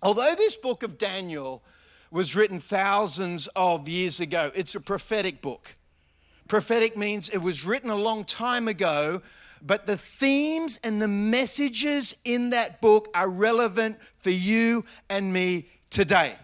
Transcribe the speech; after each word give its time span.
Although 0.02 0.34
this 0.36 0.56
book 0.56 0.82
of 0.82 0.98
Daniel 0.98 1.62
was 2.10 2.34
written 2.34 2.58
thousands 2.58 3.46
of 3.54 3.88
years 3.88 4.18
ago, 4.18 4.50
it's 4.56 4.74
a 4.74 4.80
prophetic 4.80 5.40
book. 5.40 5.76
Prophetic 6.48 6.96
means 6.96 7.28
it 7.28 7.38
was 7.38 7.64
written 7.64 7.90
a 7.90 7.96
long 7.96 8.24
time 8.24 8.68
ago, 8.68 9.22
but 9.62 9.86
the 9.86 9.96
themes 9.96 10.78
and 10.84 11.00
the 11.00 11.08
messages 11.08 12.16
in 12.24 12.50
that 12.50 12.80
book 12.80 13.08
are 13.14 13.28
relevant 13.28 13.98
for 14.18 14.30
you 14.30 14.84
and 15.08 15.32
me 15.32 15.66
today. 15.88 16.36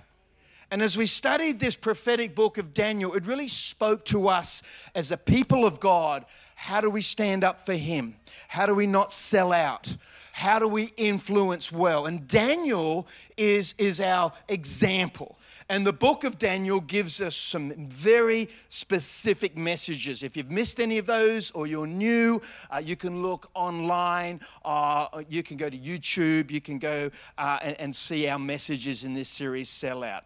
And 0.70 0.80
as 0.82 0.96
we 0.96 1.06
studied 1.06 1.58
this 1.58 1.76
prophetic 1.76 2.34
book 2.34 2.56
of 2.56 2.72
Daniel, 2.72 3.12
it 3.14 3.26
really 3.26 3.48
spoke 3.48 4.04
to 4.06 4.28
us 4.28 4.62
as 4.94 5.10
a 5.10 5.16
people 5.16 5.66
of 5.66 5.80
God. 5.80 6.24
How 6.54 6.80
do 6.80 6.88
we 6.88 7.02
stand 7.02 7.42
up 7.42 7.66
for 7.66 7.74
Him? 7.74 8.16
How 8.48 8.66
do 8.66 8.74
we 8.74 8.86
not 8.86 9.12
sell 9.12 9.52
out? 9.52 9.96
How 10.32 10.58
do 10.58 10.68
we 10.68 10.92
influence 10.96 11.72
well? 11.72 12.06
And 12.06 12.26
Daniel 12.28 13.08
is, 13.36 13.74
is 13.78 14.00
our 14.00 14.32
example. 14.48 15.36
And 15.70 15.86
the 15.86 15.92
book 15.92 16.24
of 16.24 16.36
Daniel 16.36 16.80
gives 16.80 17.20
us 17.20 17.36
some 17.36 17.72
very 17.86 18.48
specific 18.70 19.56
messages. 19.56 20.24
If 20.24 20.36
you've 20.36 20.50
missed 20.50 20.80
any 20.80 20.98
of 20.98 21.06
those 21.06 21.52
or 21.52 21.68
you're 21.68 21.86
new, 21.86 22.40
uh, 22.72 22.78
you 22.84 22.96
can 22.96 23.22
look 23.22 23.48
online, 23.54 24.40
uh, 24.64 25.06
you 25.28 25.44
can 25.44 25.56
go 25.56 25.70
to 25.70 25.78
YouTube, 25.78 26.50
you 26.50 26.60
can 26.60 26.80
go 26.80 27.08
uh, 27.38 27.60
and, 27.62 27.80
and, 27.80 27.94
see 27.94 28.26
our 28.26 28.38
messages 28.38 29.04
in 29.04 29.14
this 29.14 29.28
series, 29.28 29.70
Sell 29.70 30.02
Out. 30.02 30.24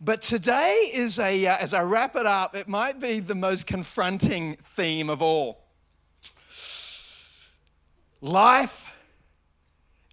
But 0.00 0.22
today 0.22 0.90
is 0.94 1.18
a, 1.18 1.44
uh, 1.44 1.58
as 1.60 1.74
I 1.74 1.82
wrap 1.82 2.16
it 2.16 2.24
up, 2.24 2.56
it 2.56 2.66
might 2.66 2.98
be 2.98 3.20
the 3.20 3.34
most 3.34 3.66
confronting 3.66 4.56
theme 4.76 5.10
of 5.10 5.20
all. 5.20 5.60
Life 8.22 8.96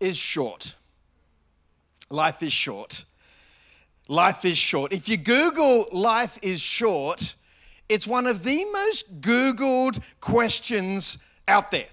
is 0.02 0.17
short. 0.17 0.75
Life 2.09 2.43
is 2.43 2.52
short. 2.52 3.05
Life 4.07 4.43
is 4.45 4.57
short. 4.57 4.91
If 4.91 5.07
you 5.07 5.17
Google 5.17 5.87
life 5.91 6.37
is 6.41 6.59
short, 6.59 7.35
it's 7.87 8.05
one 8.05 8.27
of 8.27 8.43
the 8.43 8.65
most 8.65 9.21
Googled 9.21 10.01
questions 10.19 11.17
out 11.47 11.71
there. 11.71 11.87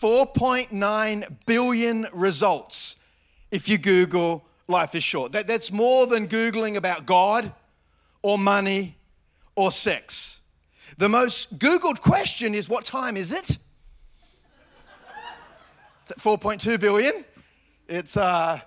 4.9 0.00 1.36
billion 1.46 2.06
results 2.12 2.96
if 3.50 3.68
you 3.68 3.78
Google 3.78 4.44
life 4.68 4.94
is 4.94 5.02
short. 5.02 5.32
That, 5.32 5.46
that's 5.46 5.72
more 5.72 6.06
than 6.06 6.28
Googling 6.28 6.76
about 6.76 7.06
God 7.06 7.52
or 8.22 8.38
money 8.38 8.96
or 9.54 9.70
sex. 9.70 10.40
The 10.98 11.08
most 11.08 11.58
Googled 11.58 12.00
question 12.00 12.54
is 12.54 12.68
what 12.68 12.84
time 12.84 13.16
is 13.16 13.32
it? 13.32 13.58
It's 16.02 16.10
at 16.10 16.18
4.2 16.18 16.78
billion. 16.78 17.24
It's 17.88 18.16
uh, 18.16 18.60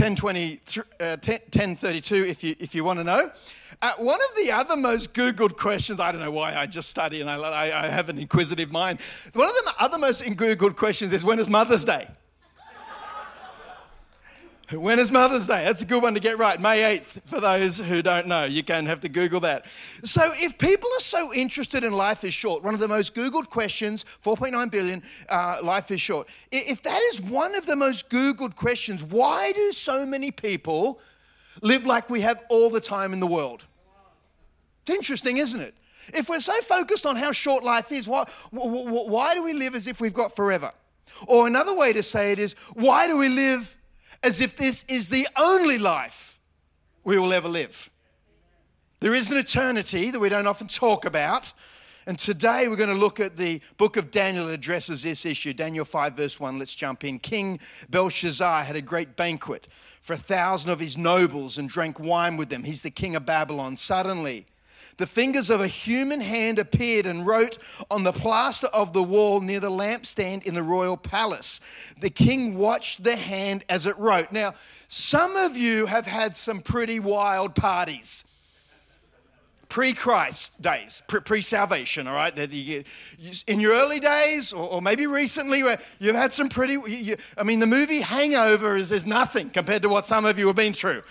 1020, 0.00 0.60
uh, 0.98 1.18
1032 1.22 2.24
if 2.24 2.42
you, 2.42 2.56
if 2.58 2.74
you 2.74 2.82
want 2.82 2.98
to 2.98 3.04
know. 3.04 3.30
Uh, 3.82 3.92
one 3.98 4.18
of 4.18 4.36
the 4.42 4.50
other 4.50 4.74
most 4.74 5.12
Googled 5.12 5.58
questions, 5.58 6.00
I 6.00 6.10
don't 6.10 6.22
know 6.22 6.30
why 6.30 6.54
I 6.56 6.64
just 6.64 6.88
study 6.88 7.20
and 7.20 7.28
I, 7.28 7.36
I, 7.36 7.84
I 7.84 7.88
have 7.88 8.08
an 8.08 8.16
inquisitive 8.16 8.72
mind. 8.72 9.00
One 9.34 9.46
of 9.46 9.52
the 9.52 9.72
other 9.78 9.98
most 9.98 10.22
Googled 10.22 10.76
questions 10.76 11.12
is 11.12 11.22
when 11.22 11.38
is 11.38 11.50
Mother's 11.50 11.84
Day? 11.84 12.08
When 14.72 15.00
is 15.00 15.10
Mother's 15.10 15.48
Day? 15.48 15.64
That's 15.64 15.82
a 15.82 15.84
good 15.84 16.00
one 16.00 16.14
to 16.14 16.20
get 16.20 16.38
right. 16.38 16.60
May 16.60 16.98
8th, 16.98 17.22
for 17.24 17.40
those 17.40 17.78
who 17.78 18.02
don't 18.02 18.28
know. 18.28 18.44
You 18.44 18.62
can 18.62 18.86
have 18.86 19.00
to 19.00 19.08
Google 19.08 19.40
that. 19.40 19.66
So, 20.04 20.22
if 20.24 20.58
people 20.58 20.88
are 20.96 21.00
so 21.00 21.34
interested 21.34 21.82
in 21.82 21.92
life 21.92 22.22
is 22.22 22.32
short, 22.32 22.62
one 22.62 22.74
of 22.74 22.78
the 22.78 22.86
most 22.86 23.12
Googled 23.12 23.50
questions, 23.50 24.04
4.9 24.22 24.70
billion, 24.70 25.02
uh, 25.28 25.58
life 25.64 25.90
is 25.90 26.00
short. 26.00 26.28
If 26.52 26.82
that 26.82 27.02
is 27.10 27.20
one 27.20 27.56
of 27.56 27.66
the 27.66 27.74
most 27.74 28.10
Googled 28.10 28.54
questions, 28.54 29.02
why 29.02 29.50
do 29.52 29.72
so 29.72 30.06
many 30.06 30.30
people 30.30 31.00
live 31.62 31.84
like 31.84 32.08
we 32.08 32.20
have 32.20 32.44
all 32.48 32.70
the 32.70 32.80
time 32.80 33.12
in 33.12 33.18
the 33.18 33.26
world? 33.26 33.64
It's 34.82 34.94
interesting, 34.94 35.38
isn't 35.38 35.60
it? 35.60 35.74
If 36.14 36.28
we're 36.28 36.38
so 36.38 36.58
focused 36.62 37.06
on 37.06 37.16
how 37.16 37.32
short 37.32 37.64
life 37.64 37.90
is, 37.90 38.06
why, 38.06 38.24
why 38.52 39.34
do 39.34 39.42
we 39.42 39.52
live 39.52 39.74
as 39.74 39.88
if 39.88 40.00
we've 40.00 40.14
got 40.14 40.36
forever? 40.36 40.70
Or 41.26 41.48
another 41.48 41.74
way 41.74 41.92
to 41.92 42.04
say 42.04 42.30
it 42.30 42.38
is, 42.38 42.54
why 42.74 43.08
do 43.08 43.18
we 43.18 43.28
live 43.28 43.76
as 44.22 44.40
if 44.40 44.56
this 44.56 44.84
is 44.88 45.08
the 45.08 45.26
only 45.36 45.78
life 45.78 46.38
we 47.04 47.18
will 47.18 47.32
ever 47.32 47.48
live. 47.48 47.90
There 49.00 49.14
is 49.14 49.30
an 49.30 49.38
eternity 49.38 50.10
that 50.10 50.20
we 50.20 50.28
don't 50.28 50.46
often 50.46 50.66
talk 50.66 51.04
about. 51.04 51.52
And 52.06 52.18
today 52.18 52.66
we're 52.68 52.76
going 52.76 52.88
to 52.90 52.94
look 52.94 53.20
at 53.20 53.36
the 53.36 53.60
book 53.76 53.96
of 53.96 54.10
Daniel 54.10 54.46
that 54.46 54.52
addresses 54.52 55.02
this 55.02 55.24
issue. 55.24 55.52
Daniel 55.52 55.84
5, 55.84 56.14
verse 56.16 56.40
1. 56.40 56.58
Let's 56.58 56.74
jump 56.74 57.04
in. 57.04 57.18
King 57.18 57.60
Belshazzar 57.88 58.64
had 58.64 58.76
a 58.76 58.82
great 58.82 59.16
banquet 59.16 59.68
for 60.00 60.14
a 60.14 60.18
thousand 60.18 60.70
of 60.70 60.80
his 60.80 60.98
nobles 60.98 61.56
and 61.56 61.68
drank 61.68 62.00
wine 62.00 62.36
with 62.36 62.48
them. 62.48 62.64
He's 62.64 62.82
the 62.82 62.90
king 62.90 63.16
of 63.16 63.26
Babylon. 63.26 63.76
Suddenly, 63.76 64.46
the 65.00 65.06
fingers 65.06 65.48
of 65.48 65.60
a 65.60 65.66
human 65.66 66.20
hand 66.20 66.58
appeared 66.58 67.06
and 67.06 67.26
wrote 67.26 67.56
on 67.90 68.04
the 68.04 68.12
plaster 68.12 68.68
of 68.68 68.92
the 68.92 69.02
wall 69.02 69.40
near 69.40 69.58
the 69.58 69.70
lampstand 69.70 70.44
in 70.44 70.54
the 70.54 70.62
royal 70.62 70.96
palace. 70.96 71.60
The 71.98 72.10
king 72.10 72.56
watched 72.56 73.02
the 73.02 73.16
hand 73.16 73.64
as 73.68 73.86
it 73.86 73.98
wrote. 73.98 74.30
Now, 74.30 74.52
some 74.88 75.36
of 75.36 75.56
you 75.56 75.86
have 75.86 76.06
had 76.06 76.36
some 76.36 76.60
pretty 76.60 77.00
wild 77.00 77.54
parties 77.54 78.24
pre 79.70 79.94
Christ 79.94 80.60
days, 80.60 81.02
pre 81.06 81.40
salvation, 81.40 82.06
all 82.06 82.14
right? 82.14 82.36
In 83.46 83.60
your 83.60 83.72
early 83.72 84.00
days, 84.00 84.52
or 84.52 84.82
maybe 84.82 85.06
recently, 85.06 85.62
where 85.62 85.78
you've 85.98 86.16
had 86.16 86.34
some 86.34 86.50
pretty, 86.50 87.16
I 87.38 87.42
mean, 87.44 87.60
the 87.60 87.66
movie 87.66 88.02
Hangover 88.02 88.76
is, 88.76 88.92
is 88.92 89.06
nothing 89.06 89.48
compared 89.48 89.80
to 89.82 89.88
what 89.88 90.04
some 90.04 90.26
of 90.26 90.38
you 90.38 90.48
have 90.48 90.56
been 90.56 90.74
through. 90.74 91.02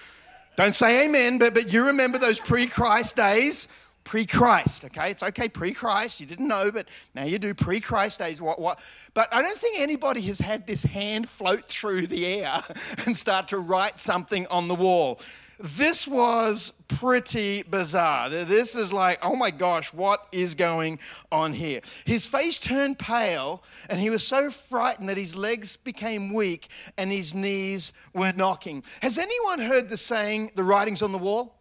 Don't 0.56 0.76
say 0.76 1.06
amen, 1.06 1.38
but, 1.38 1.54
but 1.54 1.72
you 1.72 1.86
remember 1.86 2.18
those 2.18 2.40
pre 2.40 2.68
Christ 2.68 3.16
days? 3.16 3.68
Pre 4.04 4.26
Christ, 4.26 4.86
okay? 4.86 5.12
It's 5.12 5.22
okay, 5.22 5.50
pre 5.50 5.74
Christ. 5.74 6.20
You 6.20 6.26
didn't 6.26 6.48
know, 6.48 6.72
but 6.72 6.88
now 7.14 7.24
you 7.26 7.38
do 7.38 7.54
pre 7.54 7.80
Christ 7.80 8.20
days. 8.20 8.42
What, 8.42 8.60
what? 8.60 8.80
But 9.14 9.34
I 9.34 9.42
don't 9.42 9.58
think 9.58 9.80
anybody 9.80 10.22
has 10.22 10.40
had 10.40 10.66
this 10.66 10.84
hand 10.84 11.30
float 11.30 11.68
through 11.68 12.08
the 12.08 12.26
air 12.26 12.64
and 13.06 13.16
start 13.16 13.50
to 13.50 13.60
write 13.60 14.00
something 14.00 14.48
on 14.48 14.68
the 14.68 14.76
wall. 14.76 15.20
This 15.62 16.08
was 16.08 16.72
pretty 16.88 17.64
bizarre. 17.64 18.30
This 18.30 18.75
is 18.75 18.94
like, 18.94 19.20
oh 19.22 19.36
my 19.36 19.52
gosh, 19.52 19.94
what 19.94 20.25
is 20.31 20.56
going 20.56 21.00
on 21.34 21.52
here? 21.52 21.81
His 22.06 22.25
face 22.25 22.59
turned 22.59 22.97
pale, 22.97 23.62
and 23.90 24.00
he 24.00 24.09
was 24.09 24.25
so 24.25 24.52
frightened 24.52 25.09
that 25.09 25.18
his 25.18 25.36
legs 25.36 25.75
became 25.75 26.34
weak 26.34 26.69
and 26.98 27.12
his 27.12 27.36
knees 27.36 27.92
were 28.14 28.31
knocking. 28.31 28.84
Has 29.02 29.18
anyone 29.18 29.59
heard 29.59 29.90
the 29.90 29.98
saying, 29.98 30.52
the 30.56 30.64
writing's 30.64 31.02
on 31.02 31.12
the 31.12 31.18
wall? 31.18 31.59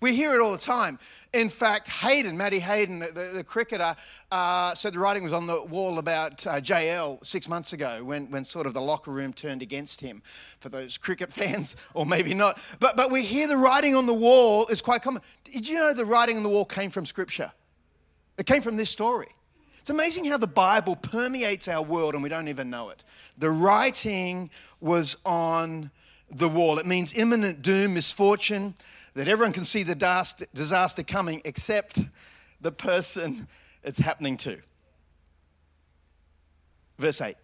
We 0.00 0.14
hear 0.14 0.34
it 0.34 0.40
all 0.40 0.52
the 0.52 0.58
time. 0.58 0.98
In 1.32 1.48
fact, 1.48 1.88
Hayden, 1.88 2.36
Matty 2.36 2.58
Hayden, 2.58 2.98
the, 2.98 3.06
the, 3.06 3.24
the 3.36 3.44
cricketer, 3.44 3.96
uh, 4.30 4.74
said 4.74 4.92
the 4.92 4.98
writing 4.98 5.22
was 5.22 5.32
on 5.32 5.46
the 5.46 5.64
wall 5.64 5.98
about 5.98 6.46
uh, 6.46 6.60
JL 6.60 7.24
six 7.24 7.48
months 7.48 7.72
ago 7.72 8.04
when, 8.04 8.30
when 8.30 8.44
sort 8.44 8.66
of 8.66 8.74
the 8.74 8.80
locker 8.80 9.10
room 9.10 9.32
turned 9.32 9.62
against 9.62 10.02
him 10.02 10.22
for 10.60 10.68
those 10.68 10.98
cricket 10.98 11.32
fans, 11.32 11.76
or 11.94 12.04
maybe 12.04 12.34
not. 12.34 12.58
But, 12.78 12.96
but 12.96 13.10
we 13.10 13.22
hear 13.22 13.48
the 13.48 13.56
writing 13.56 13.94
on 13.94 14.06
the 14.06 14.14
wall 14.14 14.66
is 14.66 14.82
quite 14.82 15.02
common. 15.02 15.22
Did 15.44 15.66
you 15.66 15.76
know 15.76 15.94
the 15.94 16.04
writing 16.04 16.36
on 16.36 16.42
the 16.42 16.50
wall 16.50 16.66
came 16.66 16.90
from 16.90 17.06
Scripture? 17.06 17.52
It 18.36 18.44
came 18.44 18.60
from 18.60 18.76
this 18.76 18.90
story. 18.90 19.28
It's 19.80 19.90
amazing 19.90 20.26
how 20.26 20.36
the 20.36 20.46
Bible 20.46 20.96
permeates 20.96 21.68
our 21.68 21.82
world 21.82 22.14
and 22.14 22.22
we 22.22 22.28
don't 22.28 22.48
even 22.48 22.68
know 22.68 22.90
it. 22.90 23.02
The 23.38 23.50
writing 23.50 24.50
was 24.80 25.16
on 25.24 25.90
the 26.30 26.48
wall. 26.48 26.78
It 26.78 26.86
means 26.86 27.16
imminent 27.16 27.62
doom, 27.62 27.94
misfortune, 27.94 28.74
that 29.16 29.28
everyone 29.28 29.54
can 29.54 29.64
see 29.64 29.82
the 29.82 29.94
disaster 30.54 31.02
coming 31.02 31.40
except 31.46 32.00
the 32.60 32.70
person 32.70 33.48
it's 33.82 33.98
happening 33.98 34.36
to. 34.36 34.58
Verse 36.98 37.22
8. 37.22 37.34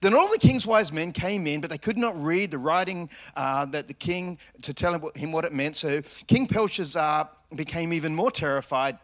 Then 0.00 0.14
all 0.14 0.30
the 0.30 0.38
king's 0.38 0.66
wise 0.66 0.92
men 0.92 1.10
came 1.10 1.48
in, 1.48 1.60
but 1.60 1.68
they 1.68 1.78
could 1.78 1.98
not 1.98 2.20
read 2.22 2.52
the 2.52 2.58
writing 2.58 3.10
uh, 3.34 3.66
that 3.66 3.88
the 3.88 3.94
king 3.94 4.38
to 4.62 4.72
tell 4.72 4.94
him 5.16 5.32
what 5.32 5.44
it 5.44 5.52
meant. 5.52 5.74
So 5.74 6.00
King 6.28 6.46
Belshazzar 6.46 7.28
became 7.56 7.92
even 7.92 8.14
more 8.14 8.30
terrified 8.30 8.96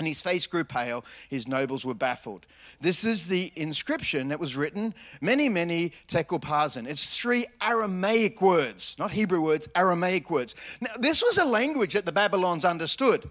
and 0.00 0.08
his 0.08 0.20
face 0.22 0.48
grew 0.48 0.64
pale. 0.64 1.04
His 1.28 1.46
nobles 1.46 1.84
were 1.84 1.94
baffled. 1.94 2.46
This 2.80 3.04
is 3.04 3.28
the 3.28 3.52
inscription 3.54 4.28
that 4.28 4.40
was 4.40 4.56
written 4.56 4.94
mene, 5.20 5.52
mene 5.52 5.92
tekel 6.08 6.40
parsin. 6.40 6.88
It's 6.88 7.08
three 7.20 7.46
Aramaic 7.60 8.40
words, 8.42 8.96
not 8.98 9.12
Hebrew 9.12 9.42
words, 9.42 9.68
Aramaic 9.76 10.30
words. 10.30 10.54
Now, 10.80 10.90
this 10.98 11.22
was 11.22 11.38
a 11.38 11.44
language 11.44 11.92
that 11.92 12.06
the 12.06 12.12
Babylons 12.12 12.64
understood. 12.64 13.30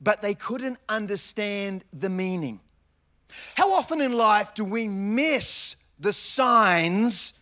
but 0.00 0.22
they 0.22 0.34
couldn't 0.34 0.78
understand 0.88 1.84
the 1.92 2.08
meaning. 2.08 2.60
How 3.54 3.72
often 3.74 4.00
in 4.00 4.12
life 4.12 4.54
do 4.54 4.64
we 4.64 4.88
miss 4.88 5.76
the 5.98 6.12
signs 6.12 7.34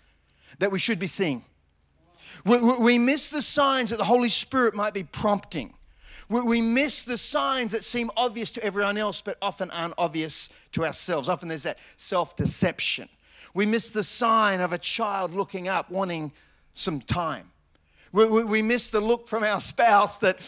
that 0.59 0.73
we 0.73 0.79
should 0.79 0.99
be 0.99 1.07
seeing? 1.07 1.45
We, 2.45 2.59
we 2.61 2.99
miss 2.99 3.29
the 3.29 3.43
signs 3.43 3.91
that 3.91 3.97
the 3.97 4.05
Holy 4.05 4.29
Spirit 4.29 4.75
might 4.75 4.93
be 4.93 5.05
prompting. 5.05 5.75
We, 6.29 6.61
miss 6.61 7.03
the 7.03 7.17
signs 7.17 7.73
that 7.73 7.83
seem 7.83 8.11
obvious 8.17 8.51
to 8.53 8.63
everyone 8.63 8.99
else, 8.99 9.23
but 9.23 9.39
often 9.41 9.71
aren't 9.71 9.95
obvious 9.97 10.51
to 10.73 10.85
ourselves. 10.85 11.29
Often 11.29 11.49
there's 11.49 11.63
that 11.63 11.79
self 11.97 12.37
deception. 12.37 13.09
We 13.55 13.65
miss 13.65 13.89
the 13.89 14.05
sign 14.05 14.61
of 14.61 14.73
a 14.73 14.79
child 14.79 15.33
looking 15.33 15.69
up, 15.69 15.91
wanting 15.91 16.33
some 16.75 17.01
time. 17.01 17.51
We, 18.13 18.29
we, 18.29 18.45
we 18.45 18.63
miss 18.63 18.89
the 18.89 19.01
look 19.01 19.27
from 19.27 19.43
our 19.43 19.61
spouse 19.61 20.19
that, 20.19 20.39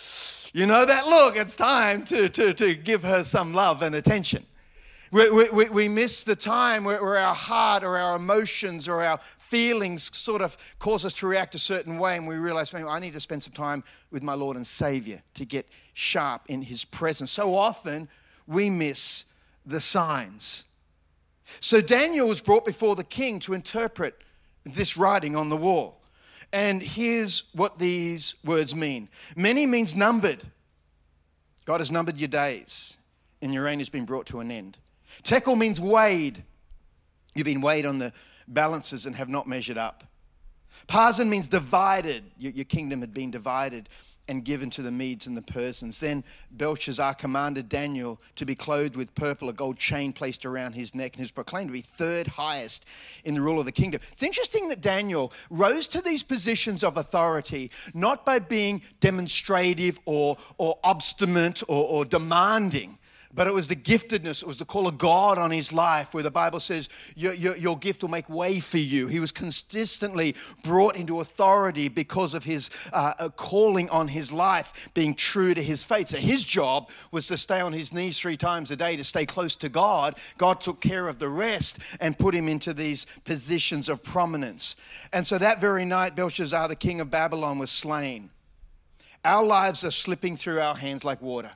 you 0.53 0.67
know, 0.67 0.85
that 0.85 1.07
look, 1.07 1.37
it's 1.37 1.57
time 1.57 2.05
to, 2.07 2.29
to, 2.29 2.53
to 2.55 2.75
give 2.75 3.03
her 3.03 3.25
some 3.25 3.55
love 3.55 3.81
and 3.81 3.95
attention. 3.95 4.45
We, 5.13 5.51
we, 5.51 5.69
we 5.69 5.89
miss 5.89 6.23
the 6.23 6.37
time 6.37 6.85
where, 6.85 7.03
where, 7.03 7.19
our 7.19 7.35
heart 7.35 7.83
or 7.83 7.99
our 7.99 8.15
emotions 8.15 8.87
or 8.87 9.03
our 9.03 9.19
feelings 9.39 10.17
sort 10.17 10.41
of 10.41 10.57
cause 10.79 11.05
us 11.05 11.15
to 11.15 11.27
react 11.27 11.57
a 11.57 11.59
certain 11.59 11.99
way, 11.99 12.17
and 12.17 12.29
we 12.29 12.37
realize, 12.37 12.73
maybe 12.73 12.87
I 12.87 13.01
need 13.01 13.15
to 13.15 13.21
spend 13.21 13.43
some 13.43 13.53
time 13.53 13.83
with 14.13 14.23
my 14.23 14.35
Lord 14.35 14.57
and 14.57 14.65
Savior 14.65 15.23
to 15.35 15.45
get 15.45 15.69
sharp 15.95 16.43
in 16.47 16.63
His 16.63 16.85
presence. 16.85 17.33
So 17.33 17.57
often 17.57 18.09
we 18.47 18.71
miss 18.71 19.25
the 19.67 19.81
signs. 19.81 20.67
So 21.59 21.81
Daniel 21.81 22.29
was 22.29 22.41
brought 22.41 22.65
before 22.65 22.95
the 22.95 23.03
king 23.03 23.41
to 23.41 23.53
interpret 23.53 24.17
this 24.65 24.97
writing 24.97 25.35
on 25.35 25.49
the 25.49 25.57
wall. 25.57 26.01
And 26.53 26.81
here's 26.83 27.45
what 27.53 27.79
these 27.79 28.37
words 28.45 28.75
mean 28.75 29.09
mene 29.37 29.69
means 29.69 29.97
numbered. 29.97 30.45
God 31.65 31.81
has 31.81 31.91
numbered 31.91 32.19
your 32.19 32.29
days, 32.29 32.97
and 33.43 33.53
your 33.53 33.65
reign 33.65 33.81
has 33.81 33.89
been 33.89 34.05
brought 34.05 34.27
to 34.27 34.41
an 34.41 34.51
end. 34.51 34.79
Tekel 35.23 35.57
means 35.57 35.81
weighed. 35.81 36.43
You've 37.35 37.45
been 37.45 37.61
weighed 37.61 37.87
on 37.87 37.99
the 37.99 38.13
balances 38.49 39.07
and 39.07 39.17
have 39.17 39.29
not 39.29 39.47
measured 39.47 39.79
up. 39.79 40.05
Parsin 40.87 41.29
means 41.29 41.49
divided. 41.49 42.25
Your, 42.39 42.53
your 42.53 42.65
kingdom 42.65 43.01
had 43.01 43.15
been 43.15 43.31
divided 43.31 43.89
and 44.29 44.45
given 44.45 44.71
to 44.71 44.83
the 44.83 44.93
Medes 44.93 45.27
and 45.27 45.37
the 45.37 45.43
Persians. 45.43 45.99
Then 45.99 46.23
Belshazzar 46.53 47.15
commanded 47.15 47.69
Daniel 47.69 48.21
to 48.37 48.47
be 48.47 48.55
clothed 48.55 48.95
with 48.95 49.13
purple, 49.17 49.49
a 49.49 49.53
gold 49.53 49.77
chain 49.77 50.13
placed 50.13 50.47
around 50.47 50.75
his 50.75 50.95
neck, 50.95 51.15
and 51.15 51.21
was 51.21 51.33
proclaimed 51.33 51.69
to 51.69 51.73
be 51.73 51.81
third 51.81 52.29
highest 52.29 52.85
in 53.25 53.35
the 53.35 53.41
rule 53.41 53.59
of 53.59 53.67
the 53.67 53.73
kingdom. 53.73 54.01
It's 54.13 54.23
interesting 54.23 54.69
that 54.69 54.81
Daniel 54.81 55.33
rose 55.51 55.89
to 55.89 56.01
these 56.01 56.23
positions 56.23 56.85
of 56.85 56.97
authority 56.97 57.73
not 57.93 58.25
by 58.25 58.39
being 58.39 58.83
demonstrative 59.01 59.99
or, 60.05 60.37
or 60.59 60.79
obstinate 60.85 61.63
or, 61.67 61.85
or 61.87 62.05
demanding, 62.05 62.99
but 63.33 63.47
it 63.47 63.55
was 63.55 63.69
the 63.69 63.77
giftedness, 63.77 64.43
it 64.43 64.49
was 64.49 64.59
the 64.59 64.65
call 64.65 64.89
of 64.89 64.99
God 64.99 65.39
on 65.39 65.53
his 65.53 65.73
life, 65.73 66.13
where 66.13 66.23
the 66.23 66.33
Bible 66.33 66.59
says, 66.59 66.89
your, 67.15 67.33
your, 67.33 67.57
your, 67.57 67.79
gift 67.79 68.03
will 68.03 68.11
make 68.11 68.29
way 68.29 68.59
for 68.59 68.79
you. 68.79 69.07
He 69.07 69.21
was 69.21 69.31
consistently 69.31 70.35
brought 70.65 70.97
into 70.97 71.21
authority 71.21 71.89
because 71.89 72.35
of 72.35 72.43
his 72.43 72.71
uh, 72.93 73.29
calling 73.37 73.89
on 73.91 74.09
his 74.09 74.33
life, 74.33 74.91
being 74.95 75.15
true 75.15 75.55
to 75.55 75.63
his 75.63 75.85
faith. 75.85 76.11
So 76.11 76.19
his 76.19 76.45
job 76.45 76.91
was 77.13 77.29
to 77.29 77.39
stay 77.39 77.61
on 77.61 77.73
his 77.73 77.93
knees 77.93 78.19
three 78.19 78.37
times 78.37 78.73
a 78.73 78.77
day 78.77 78.97
to 78.97 79.05
stay 79.05 79.27
close 79.27 79.55
to 79.57 79.69
God. 79.69 80.19
God 80.37 80.61
took 80.61 80.81
care 80.81 81.07
of 81.07 81.21
the 81.21 81.29
rest 81.29 81.79
and 82.01 82.19
put 82.19 82.35
him 82.35 82.49
into 82.49 82.75
these 82.75 83.07
positions 83.25 83.89
of 83.89 84.03
prominence. 84.03 84.75
And 85.13 85.25
so 85.25 85.39
that 85.39 85.61
very 85.61 85.85
night, 85.85 86.17
Belshazzar, 86.17 86.67
the 86.67 86.77
king 86.77 87.01
of 87.01 87.11
Babylon, 87.13 87.61
was 87.61 87.71
slain. 87.71 88.31
Our 89.25 89.45
lives 89.45 89.85
are 89.85 89.91
slipping 89.91 90.37
through 90.37 90.61
our 90.61 90.75
hands 90.75 91.05
like 91.05 91.23
water. 91.23 91.53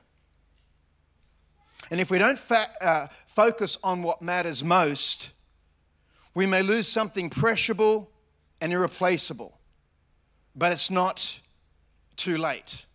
And 1.91 1.99
if 1.99 2.09
we 2.09 2.17
don't 2.17 2.39
fa- 2.39 2.71
uh, 2.81 3.07
focus 3.27 3.77
on 3.83 4.03
what 4.03 4.21
matters 4.21 4.63
most, 4.63 5.31
we 6.33 6.45
may 6.45 6.61
lose 6.61 6.87
something 6.87 7.29
perishable 7.29 8.09
and 8.61 8.73
irreplaceable. 8.73 9.57
But 10.55 10.71
it's 10.71 10.89
not 10.89 11.39
too 12.15 12.37
late. 12.37 12.85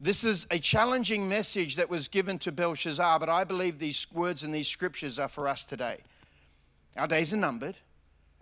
This 0.00 0.24
is 0.24 0.46
a 0.50 0.58
challenging 0.58 1.28
message 1.28 1.76
that 1.76 1.90
was 1.90 2.08
given 2.08 2.38
to 2.40 2.52
Belshazzar, 2.52 3.18
but 3.18 3.28
I 3.28 3.44
believe 3.44 3.78
these 3.78 4.06
words 4.12 4.42
and 4.42 4.54
these 4.54 4.68
scriptures 4.68 5.18
are 5.18 5.28
for 5.28 5.46
us 5.46 5.66
today. 5.66 5.98
Our 6.96 7.06
days 7.06 7.34
are 7.34 7.36
numbered, 7.36 7.76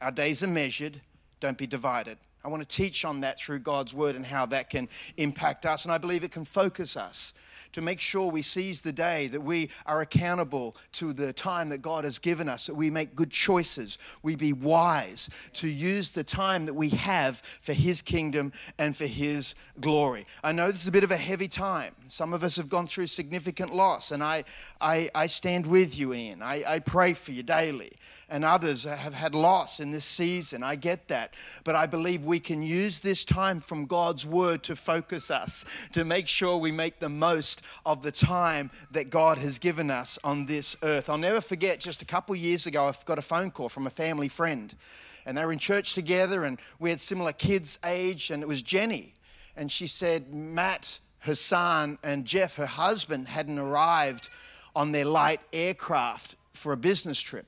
our 0.01 0.13
days 0.13 0.43
are 0.43 0.49
measured. 0.49 1.01
Don't 1.41 1.59
be 1.59 1.67
divided. 1.67 2.19
I 2.45 2.49
want 2.49 2.63
to 2.63 2.77
teach 2.77 3.05
on 3.05 3.21
that 3.21 3.39
through 3.39 3.61
God's 3.61 3.95
word 3.95 4.17
and 4.17 4.25
how 4.25 4.47
that 4.47 4.71
can 4.71 4.89
impact 5.17 5.67
us, 5.67 5.85
and 5.85 5.93
I 5.93 5.99
believe 5.99 6.25
it 6.25 6.31
can 6.31 6.45
focus 6.45 6.97
us 6.97 7.35
to 7.73 7.81
make 7.81 8.01
sure 8.01 8.31
we 8.31 8.43
seize 8.43 8.83
the 8.83 8.93
day, 8.93 9.27
that 9.29 9.43
we 9.43 9.71
are 9.87 10.01
accountable 10.01 10.77
to 10.93 11.13
the 11.13 11.33
time 11.33 11.69
that 11.69 11.83
God 11.83 12.05
has 12.05 12.19
given 12.19 12.49
us, 12.49 12.67
that 12.67 12.75
we 12.75 12.91
make 12.91 13.15
good 13.15 13.31
choices, 13.31 13.99
we 14.23 14.37
be 14.37 14.53
wise 14.53 15.29
to 15.55 15.69
use 15.69 16.11
the 16.11 16.25
time 16.25 16.67
that 16.67 16.75
we 16.75 16.91
have 16.91 17.43
for 17.61 17.73
His 17.73 18.03
kingdom 18.03 18.53
and 18.79 18.97
for 18.97 19.07
His 19.07 19.55
glory. 19.81 20.27
I 20.43 20.53
know 20.53 20.71
this 20.71 20.83
is 20.83 20.89
a 20.89 20.93
bit 20.93 21.05
of 21.05 21.11
a 21.11 21.17
heavy 21.17 21.49
time. 21.49 21.95
Some 22.09 22.33
of 22.33 22.43
us 22.43 22.57
have 22.57 22.69
gone 22.69 22.87
through 22.87 23.09
significant 23.09 23.75
loss, 23.75 24.11
and 24.11 24.23
I, 24.23 24.45
I, 24.81 25.11
I 25.15 25.27
stand 25.27 25.67
with 25.67 25.99
you, 25.99 26.15
Ian. 26.15 26.43
I, 26.43 26.65
I 26.67 26.79
pray 26.79 27.15
for 27.15 27.33
you 27.33 27.43
daily 27.43 27.93
and 28.29 28.45
others 28.45 28.85
have 28.85 29.15
had 29.15 29.35
loss 29.35 29.81
in 29.81 29.91
this 29.91 30.05
season. 30.05 30.63
I 30.63 30.77
get 30.77 31.09
that. 31.09 31.35
But 31.65 31.75
I 31.75 31.87
believe 31.87 32.25
we 32.29 32.39
can 32.39 32.63
use 32.63 33.01
this 33.01 33.25
time 33.25 33.59
from 33.59 33.87
God's 33.87 34.27
word 34.27 34.63
to 34.65 34.77
focus 34.77 35.31
us, 35.31 35.65
to 35.93 36.05
make 36.05 36.29
sure 36.29 36.59
we 36.59 36.71
make 36.71 37.01
the 37.01 37.09
most 37.09 37.63
of 37.87 38.03
the 38.03 38.13
time 38.13 38.71
that 38.91 39.11
God 39.11 39.39
has 39.39 39.59
given 39.59 39.91
us 39.91 40.19
on 40.23 40.47
this 40.47 40.77
earth. 40.83 41.09
I'll 41.09 41.19
never 41.19 41.41
forget 41.41 41.81
just 41.81 42.03
a 42.03 42.05
couple 42.05 42.37
years 42.37 42.67
ago, 42.67 42.85
I 42.85 42.95
got 43.07 43.19
a 43.19 43.23
phone 43.23 43.51
call 43.51 43.71
from 43.71 43.87
a 43.87 43.91
family 43.91 44.29
friend. 44.29 44.77
And 45.25 45.37
they 45.37 45.45
were 45.45 45.53
in 45.53 45.59
church 45.59 45.95
together, 45.95 46.45
and 46.45 46.61
we 46.79 46.91
had 46.91 47.01
similar 47.01 47.33
kids' 47.33 47.79
age, 47.85 48.31
and 48.31 48.43
it 48.43 48.47
was 48.47 48.63
Jenny. 48.63 49.15
And 49.57 49.73
she 49.73 49.87
said, 49.87 50.33
Matt, 50.33 51.01
her 51.21 51.35
son, 51.35 51.99
and 52.05 52.25
Jeff, 52.25 52.57
her 52.57 52.67
husband, 52.67 53.29
hadn't 53.29 53.59
arrived 53.59 54.31
on 54.77 54.93
their 54.93 55.05
light 55.05 55.41
aircraft 55.53 56.37
for 56.53 56.73
a 56.73 56.77
business 56.77 57.21
trip. 57.21 57.47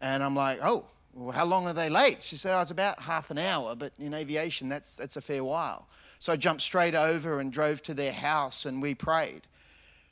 And 0.00 0.22
I'm 0.22 0.34
like, 0.34 0.58
oh, 0.62 0.86
well, 1.18 1.32
how 1.32 1.44
long 1.44 1.66
are 1.66 1.72
they 1.72 1.88
late? 1.88 2.22
She 2.22 2.36
said, 2.36 2.56
oh, 2.56 2.62
it's 2.62 2.70
about 2.70 3.00
half 3.00 3.30
an 3.30 3.38
hour, 3.38 3.74
but 3.74 3.92
in 3.98 4.14
aviation, 4.14 4.68
that's, 4.68 4.94
that's 4.94 5.16
a 5.16 5.20
fair 5.20 5.42
while. 5.42 5.88
So 6.20 6.32
I 6.32 6.36
jumped 6.36 6.62
straight 6.62 6.94
over 6.94 7.40
and 7.40 7.52
drove 7.52 7.82
to 7.82 7.94
their 7.94 8.12
house 8.12 8.66
and 8.66 8.80
we 8.80 8.94
prayed. 8.94 9.42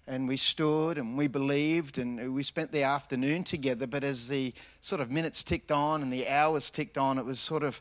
And 0.08 0.28
we 0.28 0.36
stood 0.36 0.98
and 0.98 1.16
we 1.16 1.26
believed 1.26 1.98
and 1.98 2.32
we 2.34 2.42
spent 2.42 2.70
the 2.70 2.82
afternoon 2.82 3.44
together. 3.44 3.86
But 3.86 4.04
as 4.04 4.28
the 4.28 4.52
sort 4.80 5.00
of 5.00 5.10
minutes 5.10 5.42
ticked 5.42 5.72
on 5.72 6.02
and 6.02 6.12
the 6.12 6.28
hours 6.28 6.70
ticked 6.70 6.98
on, 6.98 7.18
it 7.18 7.24
was 7.24 7.40
sort 7.40 7.62
of 7.62 7.80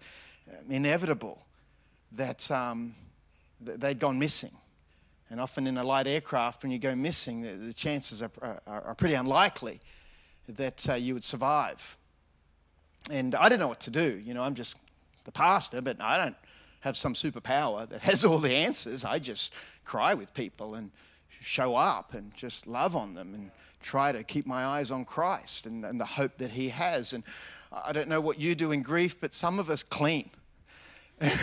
uh, 0.50 0.55
inevitable 0.70 1.46
that 2.12 2.50
um, 2.50 2.96
they'd 3.62 4.00
gone 4.00 4.17
missing. 4.17 4.51
And 5.29 5.39
often 5.39 5.67
in 5.67 5.77
a 5.77 5.84
light 5.84 6.08
aircraft, 6.08 6.63
when 6.63 6.72
you 6.72 6.79
go 6.79 6.96
missing, 6.96 7.41
the, 7.41 7.53
the 7.53 7.74
chances 7.74 8.22
are, 8.22 8.32
are, 8.41 8.62
are 8.67 8.96
pretty 8.96 9.15
unlikely 9.15 9.79
that 10.48 10.88
uh, 10.89 10.94
you 10.94 11.15
would 11.15 11.24
survive. 11.24 11.98
And 13.10 13.36
I 13.36 13.44
didn't 13.50 13.60
know 13.60 13.68
what 13.68 13.82
to 13.82 13.92
do. 13.92 14.22
You 14.24 14.34
know, 14.34 14.44
I'm 14.44 14.56
just 14.56 14.78
the 15.26 15.32
pastor, 15.32 15.82
but 15.82 16.02
I 16.02 16.18
don't 16.18 16.36
have 16.82 16.98
some 16.98 17.14
superpower 17.14 17.88
that 17.90 18.02
has 18.02 18.26
all 18.26 18.38
the 18.38 18.54
answers. 18.54 19.04
I 19.04 19.20
just 19.20 19.54
cry 19.84 20.14
with 20.14 20.34
people 20.34 20.76
and 20.76 20.92
show 21.42 21.76
up 21.76 22.14
and 22.14 22.34
just 22.36 22.68
love 22.68 22.96
on 22.96 23.14
them 23.14 23.34
and 23.34 23.52
try 23.82 24.12
to 24.12 24.24
keep 24.24 24.48
my 24.48 24.66
eyes 24.66 24.90
on 24.90 25.06
Christ 25.06 25.66
and, 25.66 25.86
and 25.86 26.00
the 26.00 26.06
hope 26.06 26.38
that 26.38 26.52
He 26.52 26.70
has. 26.70 27.14
And 27.14 27.24
I 27.72 27.92
don't 27.92 28.08
know 28.08 28.22
what 28.22 28.40
you 28.40 28.56
do 28.56 28.72
in 28.72 28.82
grief, 28.82 29.20
but 29.20 29.34
some 29.34 29.60
of 29.60 29.70
us 29.70 29.84
clean. 29.84 30.30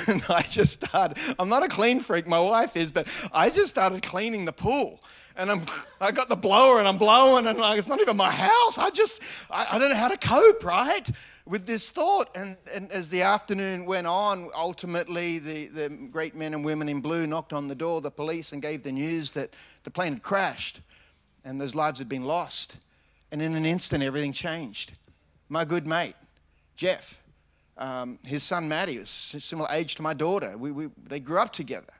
And 0.06 0.22
I 0.28 0.42
just 0.42 0.84
started, 0.84 1.18
I'm 1.38 1.48
not 1.48 1.62
a 1.62 1.68
clean 1.68 2.00
freak, 2.00 2.26
my 2.26 2.40
wife 2.40 2.76
is, 2.76 2.92
but 2.92 3.06
I 3.32 3.48
just 3.48 3.70
started 3.70 4.02
cleaning 4.02 4.44
the 4.44 4.52
pool 4.52 5.00
and 5.36 5.50
I'm, 5.50 5.62
I 6.00 6.10
got 6.12 6.28
the 6.28 6.36
blower 6.36 6.78
and 6.78 6.86
I'm 6.86 6.98
blowing 6.98 7.46
and 7.46 7.58
like, 7.58 7.78
it's 7.78 7.88
not 7.88 8.00
even 8.00 8.16
my 8.16 8.30
house. 8.30 8.78
I 8.78 8.90
just, 8.90 9.22
I, 9.50 9.66
I 9.72 9.78
don't 9.78 9.90
know 9.90 9.96
how 9.96 10.08
to 10.08 10.16
cope, 10.16 10.64
right? 10.64 11.08
With 11.44 11.66
this 11.66 11.90
thought. 11.90 12.28
And, 12.34 12.56
and 12.72 12.90
as 12.92 13.10
the 13.10 13.22
afternoon 13.22 13.84
went 13.84 14.06
on, 14.06 14.50
ultimately 14.54 15.38
the, 15.38 15.66
the 15.66 15.88
great 15.88 16.34
men 16.34 16.54
and 16.54 16.64
women 16.64 16.88
in 16.88 17.00
blue 17.00 17.26
knocked 17.26 17.52
on 17.52 17.68
the 17.68 17.74
door, 17.74 18.00
the 18.00 18.10
police, 18.10 18.52
and 18.52 18.62
gave 18.62 18.82
the 18.82 18.92
news 18.92 19.32
that 19.32 19.54
the 19.84 19.90
plane 19.90 20.14
had 20.14 20.22
crashed 20.22 20.80
and 21.44 21.60
those 21.60 21.74
lives 21.74 21.98
had 21.98 22.08
been 22.08 22.24
lost. 22.24 22.76
And 23.30 23.42
in 23.42 23.54
an 23.54 23.64
instant, 23.64 24.02
everything 24.02 24.32
changed. 24.32 24.92
My 25.48 25.64
good 25.64 25.86
mate, 25.86 26.14
Jeff, 26.76 27.22
um, 27.78 28.18
his 28.24 28.42
son 28.42 28.68
Matty 28.68 28.98
was 28.98 29.10
similar 29.10 29.68
age 29.70 29.96
to 29.96 30.02
my 30.02 30.14
daughter. 30.14 30.56
We, 30.56 30.70
we, 30.70 30.88
they 31.08 31.18
grew 31.18 31.38
up 31.38 31.52
together. 31.52 31.92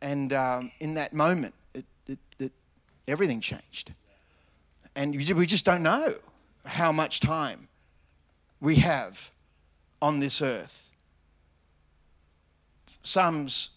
And 0.00 0.32
um, 0.32 0.72
in 0.80 0.94
that 0.94 1.12
moment, 1.12 1.54
it, 1.74 1.84
it, 2.38 2.52
everything 3.06 3.40
changed. 3.40 3.92
And 4.94 5.14
we 5.14 5.46
just 5.46 5.64
don't 5.64 5.82
know 5.82 6.16
how 6.64 6.90
much 6.92 7.20
time 7.20 7.67
we 8.60 8.76
have 8.76 9.30
on 10.00 10.20
this 10.20 10.40
earth. 10.42 10.90
Psalms 13.02 13.70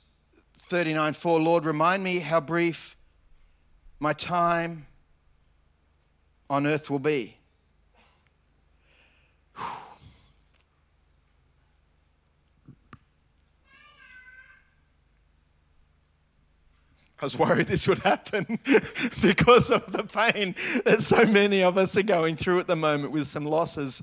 39 0.56 1.14
4 1.14 1.40
Lord, 1.40 1.66
remind 1.66 2.04
me 2.04 2.20
how 2.20 2.40
brief 2.40 2.96
my 4.00 4.14
time 4.14 4.88
on 6.50 6.68
earth 6.68 6.90
will 6.90 7.00
be. 7.00 7.38
I 9.58 9.64
was 17.22 17.38
worried 17.38 17.68
this 17.68 17.88
would 17.88 18.00
happen 18.00 18.60
because 19.22 19.70
of 19.70 19.92
the 19.92 20.04
pain 20.04 20.56
that 20.86 21.04
so 21.04 21.24
many 21.24 21.62
of 21.62 21.78
us 21.78 21.96
are 21.96 22.04
going 22.04 22.36
through 22.36 22.60
at 22.60 22.68
the 22.68 22.76
moment 22.76 23.12
with 23.12 23.28
some 23.28 23.46
losses 23.46 24.02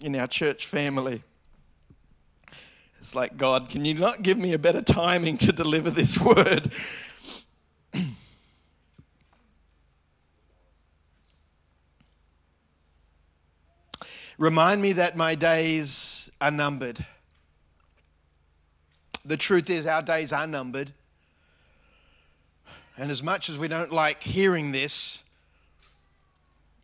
in 0.00 0.16
our 0.16 0.26
church 0.26 0.66
family. 0.66 1.22
It's 2.98 3.14
like, 3.14 3.36
God, 3.36 3.68
can 3.68 3.84
you 3.84 3.94
not 3.94 4.22
give 4.22 4.38
me 4.38 4.52
a 4.52 4.58
better 4.58 4.80
timing 4.80 5.36
to 5.38 5.52
deliver 5.52 5.90
this 5.90 6.18
word? 6.20 6.72
Remind 14.38 14.82
me 14.82 14.92
that 14.92 15.16
my 15.16 15.34
days 15.34 16.30
are 16.40 16.50
numbered. 16.50 17.04
The 19.24 19.36
truth 19.36 19.70
is, 19.70 19.86
our 19.86 20.02
days 20.02 20.32
are 20.32 20.46
numbered. 20.46 20.92
And 22.96 23.10
as 23.10 23.22
much 23.22 23.48
as 23.48 23.58
we 23.58 23.68
don't 23.68 23.92
like 23.92 24.22
hearing 24.22 24.72
this, 24.72 25.23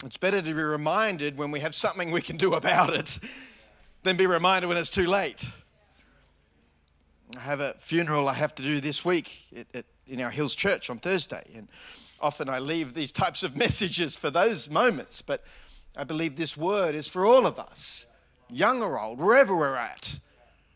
it's 0.04 0.16
better 0.16 0.40
to 0.40 0.54
be 0.54 0.62
reminded 0.62 1.37
when 1.37 1.50
we 1.50 1.61
have 1.61 1.75
something 1.75 2.11
we 2.11 2.23
can 2.23 2.37
do 2.37 2.54
about 2.54 2.95
it 2.95 3.19
than 4.02 4.16
be 4.16 4.26
reminded 4.26 4.69
when 4.69 4.76
it's 4.76 4.90
too 4.90 5.07
late. 5.07 5.49
I 7.37 7.40
have 7.40 7.61
a 7.61 7.75
funeral 7.78 8.28
I 8.28 8.35
have 8.35 8.54
to 8.57 8.62
do 8.62 8.80
this 8.80 9.04
week 9.04 9.47
at, 9.57 9.66
at, 9.75 9.85
in 10.07 10.21
our 10.21 10.30
Hills 10.30 10.54
Church 10.54 10.90
on 10.90 10.99
Thursday. 10.99 11.45
And 11.54 11.69
often 12.21 12.49
I 12.49 12.59
leave 12.59 12.95
these 12.95 13.12
types 13.12 13.42
of 13.42 13.57
messages 13.64 14.16
for 14.16 14.30
those 14.30 14.71
moments, 14.71 15.23
but 15.23 15.45
I 15.97 16.04
believe 16.04 16.37
this 16.37 16.57
word 16.57 16.95
is 16.95 17.07
for 17.07 17.26
all 17.26 17.47
of 17.47 17.59
us, 17.59 18.07
young 18.49 18.83
or 18.83 18.99
old, 18.99 19.19
wherever 19.19 19.54
we're 19.54 19.76
at, 19.76 20.19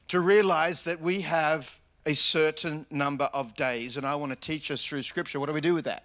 to 0.08 0.20
realize 0.20 0.84
that 0.84 1.00
we 1.00 1.22
have 1.22 1.80
a 2.06 2.14
certain 2.14 2.86
number 2.90 3.24
of 3.32 3.54
days. 3.54 3.96
And 3.96 4.06
I 4.06 4.14
want 4.16 4.30
to 4.30 4.36
teach 4.36 4.70
us 4.70 4.84
through 4.84 5.02
Scripture. 5.02 5.40
What 5.40 5.46
do 5.46 5.54
we 5.54 5.62
do 5.62 5.74
with 5.74 5.86
that? 5.86 6.04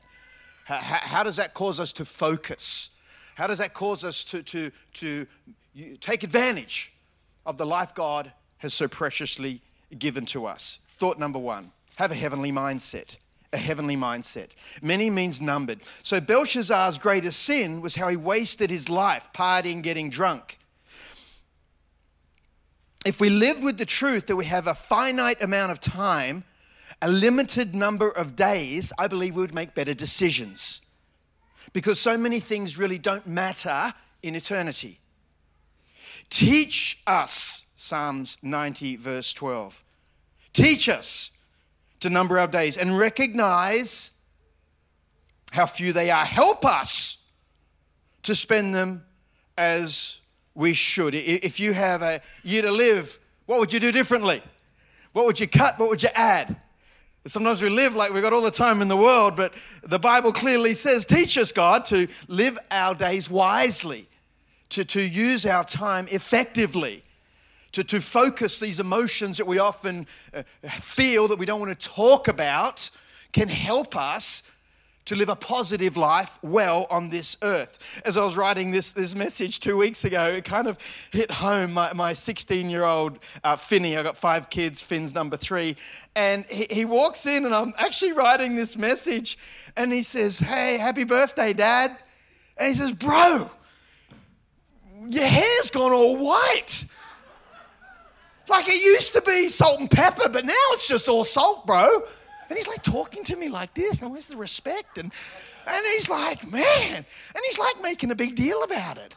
How, 0.64 0.78
how 0.78 1.24
does 1.24 1.36
that 1.36 1.54
cause 1.54 1.80
us 1.80 1.92
to 1.94 2.06
focus? 2.06 2.92
How 3.40 3.48
does 3.48 3.58
that 3.58 3.74
cause 3.74 4.04
us 4.04 4.24
to, 4.26 4.44
to, 4.44 4.72
to 4.94 5.26
take 6.02 6.24
advantage 6.24 6.94
of 7.46 7.58
the 7.58 7.66
life 7.66 7.96
God 7.96 8.32
has 8.58 8.74
so 8.74 8.88
preciously 8.88 9.62
given 9.98 10.26
to 10.28 10.46
us? 10.46 10.78
Thought 10.98 11.18
number 11.18 11.40
one 11.40 11.72
have 11.96 12.12
a 12.12 12.16
heavenly 12.16 12.52
mindset. 12.52 13.18
A 13.52 13.58
heavenly 13.58 13.98
mindset. 13.98 14.52
Mene 14.84 15.12
means 15.12 15.42
numbered. 15.42 15.80
So 16.04 16.22
Belshazzar's 16.22 17.00
greatest 17.00 17.40
sin 17.40 17.82
was 17.82 17.96
how 17.96 18.08
he 18.08 18.16
wasted 18.16 18.70
his 18.70 18.90
life 18.90 19.30
partying, 19.34 19.82
getting 19.82 20.12
drunk 20.12 20.60
if 23.06 23.22
we 23.22 23.30
lived 23.30 23.64
with 23.64 23.78
the 23.78 23.86
truth 23.86 24.28
that 24.28 24.36
we 24.36 24.46
have 24.46 24.68
a 24.68 24.76
finite 24.76 25.42
amount 25.42 25.72
of 25.72 25.80
time, 25.80 26.44
a 27.02 27.10
limited 27.10 27.74
number 27.74 28.10
of 28.10 28.36
days, 28.36 28.92
I 29.00 29.08
believe 29.08 29.36
we 29.36 29.42
would 29.42 29.54
make 29.54 29.74
better 29.74 29.94
decisions. 29.94 30.82
Because 31.74 32.00
so 32.00 32.18
many 32.18 32.40
things 32.40 32.78
really 32.78 32.98
don't 32.98 33.28
matter 33.28 33.94
in 34.24 34.36
eternity. 34.36 35.00
Teach 36.30 37.02
us, 37.08 37.64
Psalms 37.76 38.38
90, 38.42 38.96
verse 38.98 39.34
12. 39.34 39.84
Teach 40.54 40.90
us 40.90 41.32
to 42.00 42.10
number 42.10 42.40
our 42.40 42.48
days 42.48 42.78
and 42.78 42.98
recognize 42.98 44.12
how 45.52 45.66
few 45.66 45.94
they 45.94 46.10
are. 46.12 46.26
Help 46.26 46.66
us 46.66 47.18
to 48.24 48.36
spend 48.36 48.76
them 48.76 49.06
as 49.58 50.20
we 50.54 50.74
should. 50.74 51.16
If 51.16 51.60
you 51.60 51.74
have 51.74 52.02
a 52.02 52.22
year 52.44 52.62
to 52.64 52.72
live, 52.72 53.20
what 53.46 53.60
would 53.60 53.74
you 53.74 53.80
do 53.80 53.92
differently? 53.92 54.44
What 55.14 55.26
would 55.26 55.40
you 55.40 55.48
cut? 55.48 55.80
What 55.80 55.90
would 55.90 56.04
you 56.04 56.10
add? 56.14 56.56
Sometimes 57.30 57.62
we 57.62 57.70
live 57.70 57.96
like 57.96 58.12
we've 58.12 58.24
got 58.24 58.34
all 58.34 58.42
the 58.42 58.50
time 58.50 58.82
in 58.82 58.88
the 58.88 58.98
world, 58.98 59.36
but 59.36 59.54
the 59.84 60.00
Bible 60.00 60.34
clearly 60.34 60.74
says, 60.74 61.06
Teach 61.06 61.38
us, 61.38 61.52
God, 61.52 61.86
to 61.86 62.08
live 62.28 62.58
our 62.72 62.96
days 62.96 63.30
wisely, 63.30 64.08
to, 64.70 64.84
to 64.86 65.02
use 65.02 65.46
our 65.46 65.64
time 65.64 66.08
effectively, 66.10 67.04
to, 67.74 67.84
to 67.84 68.02
focus 68.02 68.60
these 68.60 68.80
emotions 68.80 69.38
that 69.38 69.46
we 69.46 69.60
often 69.60 70.08
uh, 70.34 70.42
feel 70.70 71.28
that 71.28 71.38
we 71.38 71.46
don't 71.46 71.60
want 71.60 71.80
to 71.80 71.88
talk 71.88 72.28
about, 72.28 72.90
can 73.32 73.48
help 73.48 73.96
us 73.96 74.42
to 75.10 75.16
live 75.16 75.30
a 75.30 75.36
positive 75.36 75.98
life 75.98 76.38
well 76.44 76.86
on 76.92 77.10
this 77.10 77.36
earth. 77.42 78.02
As 78.06 78.16
I 78.16 78.24
was 78.24 78.38
writing 78.38 78.70
this, 78.70 78.92
this 78.92 79.16
message 79.16 79.60
two 79.60 79.76
weeks 79.76 80.06
ago, 80.06 80.26
it 80.26 80.44
kind 80.44 80.68
of 80.68 80.78
hit 81.12 81.32
home. 81.32 81.74
My 81.74 82.14
16 82.14 82.70
year 82.70 82.84
old 82.84 83.18
uh, 83.44 83.56
Finney, 83.56 83.98
I 83.98 84.04
got 84.04 84.18
five 84.18 84.52
kids, 84.52 84.84
Finn's 84.84 85.16
number 85.16 85.36
three, 85.36 85.78
and 86.16 86.46
he, 86.46 86.68
he 86.70 86.86
walks 86.86 87.26
in, 87.26 87.46
and 87.48 87.56
I'm 87.56 87.74
actually 87.80 88.12
writing 88.12 88.56
this 88.56 88.78
message, 88.78 89.40
and 89.76 89.92
he 89.92 90.04
says, 90.04 90.40
Hey, 90.40 90.78
happy 90.78 91.06
birthday, 91.06 91.54
Dad. 91.54 91.98
And 92.56 92.68
he 92.68 92.76
says, 92.76 92.94
Bro, 92.94 93.50
your 95.10 95.26
hair's 95.26 95.72
gone 95.72 95.92
all 95.92 96.18
white. 96.18 96.86
Like 98.48 98.68
it 98.68 98.80
used 98.80 99.14
to 99.14 99.24
be 99.24 99.50
salt 99.50 99.80
and 99.80 99.90
pepper, 99.90 100.30
but 100.30 100.46
now 100.46 100.54
it's 100.74 100.88
just 100.88 101.10
all 101.10 101.24
salt, 101.24 101.66
bro. 101.66 102.04
And 102.50 102.58
he's 102.58 102.68
like 102.68 102.82
talking 102.82 103.24
to 103.26 103.36
me 103.36 103.48
like 103.48 103.74
this. 103.76 104.02
Now, 104.02 104.10
where's 104.10 104.26
the 104.26 104.38
respect? 104.38 104.98
And, 104.98 105.12
and 105.68 105.86
he's 105.94 106.10
like, 106.10 106.52
man. 106.52 106.96
And 106.96 107.44
he's 107.48 107.60
like 107.60 107.82
making 107.82 108.12
a 108.12 108.16
big 108.16 108.36
deal 108.36 108.64
about 108.64 108.98
it. 108.98 109.16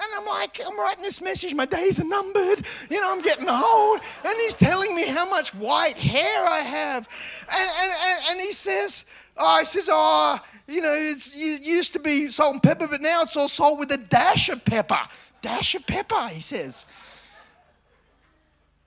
And 0.00 0.06
I'm 0.16 0.26
like, 0.26 0.60
I'm 0.64 0.78
writing 0.78 1.02
this 1.02 1.20
message, 1.20 1.54
my 1.54 1.66
days 1.66 1.98
are 1.98 2.04
numbered. 2.04 2.64
You 2.88 3.00
know, 3.00 3.12
I'm 3.12 3.20
getting 3.20 3.48
old. 3.48 4.00
And 4.24 4.34
he's 4.36 4.54
telling 4.54 4.94
me 4.94 5.08
how 5.08 5.28
much 5.28 5.52
white 5.54 5.98
hair 5.98 6.46
I 6.46 6.60
have. 6.60 7.08
And, 7.50 7.70
and, 7.80 7.90
and, 7.90 8.20
and 8.30 8.40
he 8.40 8.52
says, 8.52 9.04
oh, 9.36 9.58
he 9.58 9.64
says, 9.64 9.88
oh, 9.90 10.38
you 10.68 10.82
know, 10.82 10.94
it's, 10.94 11.34
it 11.34 11.62
used 11.62 11.94
to 11.94 11.98
be 11.98 12.28
salt 12.28 12.54
and 12.54 12.62
pepper, 12.62 12.86
but 12.86 13.00
now 13.00 13.22
it's 13.22 13.36
all 13.36 13.48
salt 13.48 13.80
with 13.80 13.90
a 13.90 13.96
dash 13.96 14.48
of 14.50 14.64
pepper. 14.64 15.00
Dash 15.40 15.74
of 15.74 15.84
pepper, 15.84 16.28
he 16.28 16.40
says. 16.40 16.86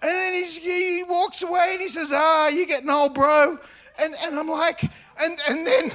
And 0.02 0.10
then 0.10 0.34
he 0.34 1.04
walks 1.08 1.44
away 1.44 1.72
and 1.74 1.82
he 1.82 1.90
says, 1.90 2.12
ah, 2.14 2.48
you're 2.48 2.66
getting 2.66 2.90
old, 2.90 3.14
bro. 3.14 3.60
And, 4.02 4.16
and 4.16 4.40
I'm 4.40 4.48
like, 4.48 4.84
and, 5.22 5.40
and 5.48 5.68
then 5.68 5.92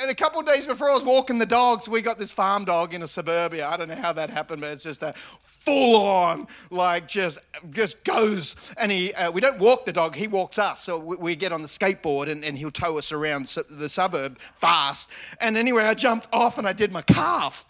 and 0.00 0.10
a 0.10 0.14
couple 0.14 0.40
days 0.42 0.66
before 0.66 0.90
I 0.90 0.94
was 0.94 1.04
walking 1.04 1.38
the 1.38 1.46
dogs, 1.46 1.88
we 1.88 2.00
got 2.00 2.18
this 2.18 2.30
farm 2.30 2.64
dog 2.64 2.94
in 2.94 3.02
a 3.02 3.06
suburbia. 3.06 3.68
I 3.68 3.76
don't 3.76 3.88
know 3.88 3.96
how 3.96 4.12
that 4.14 4.30
happened, 4.30 4.62
but 4.62 4.70
it's 4.70 4.82
just 4.82 5.02
a 5.02 5.12
full 5.42 5.96
on, 5.96 6.46
like 6.70 7.06
just 7.08 7.38
just 7.70 8.02
goes. 8.04 8.56
And 8.78 8.90
he, 8.90 9.12
uh, 9.12 9.30
we 9.30 9.40
don't 9.40 9.58
walk 9.58 9.84
the 9.84 9.92
dog, 9.92 10.14
he 10.14 10.28
walks 10.28 10.58
us. 10.58 10.82
So 10.82 10.98
we, 10.98 11.16
we 11.16 11.36
get 11.36 11.52
on 11.52 11.60
the 11.60 11.68
skateboard 11.68 12.30
and, 12.30 12.42
and 12.42 12.56
he'll 12.56 12.70
tow 12.70 12.96
us 12.96 13.12
around 13.12 13.46
the 13.68 13.88
suburb 13.88 14.38
fast. 14.56 15.10
And 15.40 15.56
anyway, 15.58 15.84
I 15.84 15.94
jumped 15.94 16.28
off 16.32 16.56
and 16.56 16.66
I 16.66 16.72
did 16.72 16.90
my 16.90 17.02
calf. 17.02 17.66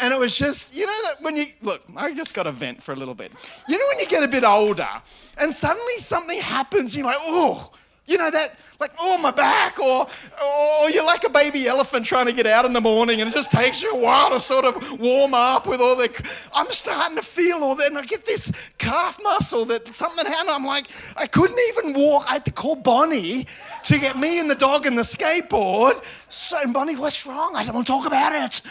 And 0.00 0.14
it 0.14 0.18
was 0.18 0.36
just, 0.36 0.76
you 0.76 0.86
know, 0.86 1.02
that 1.08 1.22
when 1.22 1.36
you 1.36 1.46
look, 1.60 1.82
I 1.96 2.14
just 2.14 2.32
got 2.32 2.46
a 2.46 2.52
vent 2.52 2.82
for 2.82 2.92
a 2.92 2.96
little 2.96 3.14
bit. 3.14 3.32
You 3.68 3.76
know, 3.76 3.84
when 3.88 3.98
you 3.98 4.06
get 4.06 4.22
a 4.22 4.28
bit 4.28 4.44
older 4.44 4.88
and 5.36 5.52
suddenly 5.52 5.98
something 5.98 6.40
happens, 6.40 6.96
you're 6.96 7.04
like, 7.04 7.16
oh, 7.20 7.72
you 8.08 8.16
know, 8.16 8.30
that, 8.30 8.56
like, 8.80 8.92
oh, 8.98 9.18
my 9.18 9.30
back, 9.30 9.78
or, 9.78 10.06
or 10.42 10.90
you're 10.90 11.04
like 11.04 11.24
a 11.24 11.28
baby 11.28 11.68
elephant 11.68 12.06
trying 12.06 12.26
to 12.26 12.32
get 12.32 12.46
out 12.46 12.64
in 12.64 12.72
the 12.72 12.80
morning 12.80 13.20
and 13.20 13.28
it 13.28 13.34
just 13.34 13.50
takes 13.50 13.82
you 13.82 13.92
a 13.92 13.96
while 13.96 14.30
to 14.30 14.40
sort 14.40 14.64
of 14.64 14.98
warm 14.98 15.34
up 15.34 15.66
with 15.66 15.80
all 15.80 15.94
the. 15.94 16.08
I'm 16.54 16.66
starting 16.70 17.16
to 17.16 17.22
feel 17.22 17.58
all 17.58 17.74
that, 17.74 17.88
and 17.88 17.98
I 17.98 18.04
get 18.04 18.24
this 18.24 18.50
calf 18.78 19.18
muscle 19.22 19.66
that 19.66 19.94
something 19.94 20.24
happened. 20.24 20.50
I'm 20.50 20.64
like, 20.64 20.90
I 21.16 21.26
couldn't 21.26 21.58
even 21.76 22.00
walk. 22.00 22.24
I 22.28 22.34
had 22.34 22.44
to 22.46 22.50
call 22.50 22.76
Bonnie 22.76 23.46
to 23.84 23.98
get 23.98 24.16
me 24.16 24.40
and 24.40 24.48
the 24.48 24.54
dog 24.54 24.86
and 24.86 24.96
the 24.96 25.02
skateboard. 25.02 26.02
So, 26.28 26.56
Bonnie, 26.72 26.96
what's 26.96 27.26
wrong? 27.26 27.52
I 27.56 27.64
don't 27.64 27.74
want 27.74 27.86
to 27.86 27.92
talk 27.92 28.06
about 28.06 28.32
it. 28.32 28.62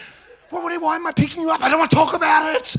why 0.50 0.96
am 0.96 1.06
I 1.06 1.12
picking 1.12 1.44
you 1.44 1.52
up? 1.52 1.62
I 1.62 1.70
don't 1.70 1.80
want 1.80 1.92
to 1.92 1.96
talk 1.96 2.16
about 2.16 2.56
it. 2.56 2.76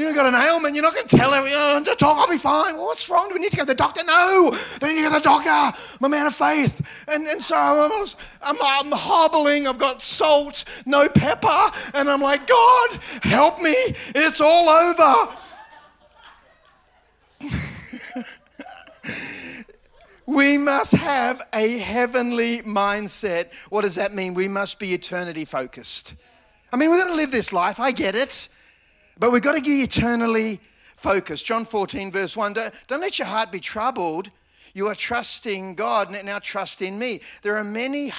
You 0.00 0.14
got 0.14 0.24
an 0.24 0.34
ailment. 0.34 0.74
You're 0.74 0.82
not 0.82 0.94
going 0.94 1.06
to 1.06 1.14
tell 1.14 1.34
everyone 1.34 1.60
uh, 1.60 1.80
to 1.84 1.94
talk. 1.94 2.16
I'll 2.16 2.26
be 2.26 2.38
fine. 2.38 2.74
Well, 2.74 2.86
what's 2.86 3.10
wrong? 3.10 3.28
Do 3.28 3.34
we 3.34 3.40
need 3.40 3.50
to 3.50 3.58
go 3.58 3.64
to 3.64 3.66
the 3.66 3.74
doctor? 3.74 4.02
No. 4.02 4.50
They 4.80 4.88
need 4.88 5.02
to 5.02 5.02
go 5.02 5.08
to 5.08 5.14
the 5.16 5.20
doctor. 5.20 5.50
I'm 5.50 6.04
a 6.06 6.08
man 6.08 6.26
of 6.26 6.34
faith. 6.34 6.80
And, 7.06 7.26
and 7.26 7.42
so 7.42 7.54
I'm, 7.54 8.06
I'm, 8.40 8.56
I'm 8.62 8.92
hobbling. 8.92 9.68
I've 9.68 9.76
got 9.76 10.00
salt, 10.00 10.64
no 10.86 11.06
pepper. 11.06 11.70
And 11.92 12.10
I'm 12.10 12.22
like, 12.22 12.46
God, 12.46 12.98
help 13.22 13.60
me. 13.60 13.74
It's 13.76 14.40
all 14.40 14.70
over. 14.70 15.36
we 20.24 20.56
must 20.56 20.92
have 20.92 21.42
a 21.52 21.76
heavenly 21.76 22.62
mindset. 22.62 23.52
What 23.68 23.82
does 23.82 23.96
that 23.96 24.14
mean? 24.14 24.32
We 24.32 24.48
must 24.48 24.78
be 24.78 24.94
eternity 24.94 25.44
focused. 25.44 26.14
I 26.72 26.78
mean, 26.78 26.88
we're 26.88 27.02
going 27.02 27.12
to 27.12 27.16
live 27.16 27.32
this 27.32 27.52
life. 27.52 27.78
I 27.78 27.90
get 27.90 28.16
it. 28.16 28.48
But 29.20 29.32
we've 29.32 29.42
got 29.42 29.54
to 29.54 29.60
be 29.60 29.82
eternally 29.82 30.60
focused. 30.96 31.44
John 31.44 31.66
14, 31.66 32.10
verse 32.10 32.36
1 32.36 32.54
don't, 32.54 32.74
don't 32.88 33.00
let 33.02 33.18
your 33.18 33.28
heart 33.28 33.52
be 33.52 33.60
troubled. 33.60 34.30
You 34.72 34.86
are 34.86 34.94
trusting 34.94 35.74
God, 35.74 36.10
now 36.24 36.38
trust 36.38 36.80
in 36.80 36.98
me. 36.98 37.20
There 37.42 37.56
are 37.56 37.64
many, 37.64 38.12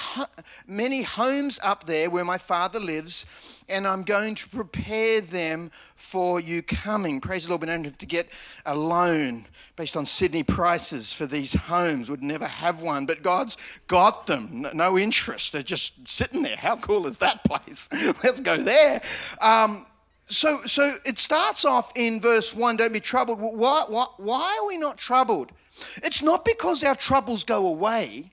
many 0.66 1.02
homes 1.02 1.58
up 1.62 1.86
there 1.86 2.10
where 2.10 2.26
my 2.26 2.36
Father 2.38 2.78
lives, 2.78 3.26
and 3.70 3.86
I'm 3.86 4.02
going 4.02 4.34
to 4.34 4.48
prepare 4.48 5.22
them 5.22 5.70
for 5.96 6.40
you 6.40 6.62
coming. 6.62 7.20
Praise 7.20 7.44
the 7.44 7.50
Lord. 7.50 7.62
We 7.62 7.68
don't 7.68 7.84
have 7.84 7.98
to 7.98 8.06
get 8.06 8.28
a 8.66 8.76
loan 8.76 9.46
based 9.76 9.96
on 9.96 10.04
Sydney 10.04 10.42
prices 10.42 11.12
for 11.12 11.26
these 11.26 11.54
homes. 11.54 12.10
Would 12.10 12.22
never 12.22 12.46
have 12.46 12.82
one, 12.82 13.06
but 13.06 13.22
God's 13.22 13.56
got 13.86 14.26
them. 14.26 14.68
No 14.74 14.98
interest. 14.98 15.52
They're 15.52 15.62
just 15.62 16.06
sitting 16.06 16.42
there. 16.42 16.56
How 16.56 16.76
cool 16.76 17.06
is 17.06 17.18
that 17.18 17.44
place? 17.44 17.88
Let's 18.22 18.40
go 18.40 18.58
there. 18.58 19.00
Um, 19.40 19.86
so, 20.32 20.62
so 20.62 20.90
it 21.04 21.18
starts 21.18 21.64
off 21.64 21.92
in 21.94 22.20
verse 22.20 22.54
1 22.54 22.76
don't 22.76 22.92
be 22.92 23.00
troubled. 23.00 23.38
Why, 23.38 23.84
why, 23.88 24.06
why 24.16 24.58
are 24.60 24.66
we 24.66 24.78
not 24.78 24.96
troubled? 24.96 25.52
It's 25.96 26.22
not 26.22 26.44
because 26.44 26.82
our 26.82 26.94
troubles 26.94 27.44
go 27.44 27.66
away, 27.66 28.32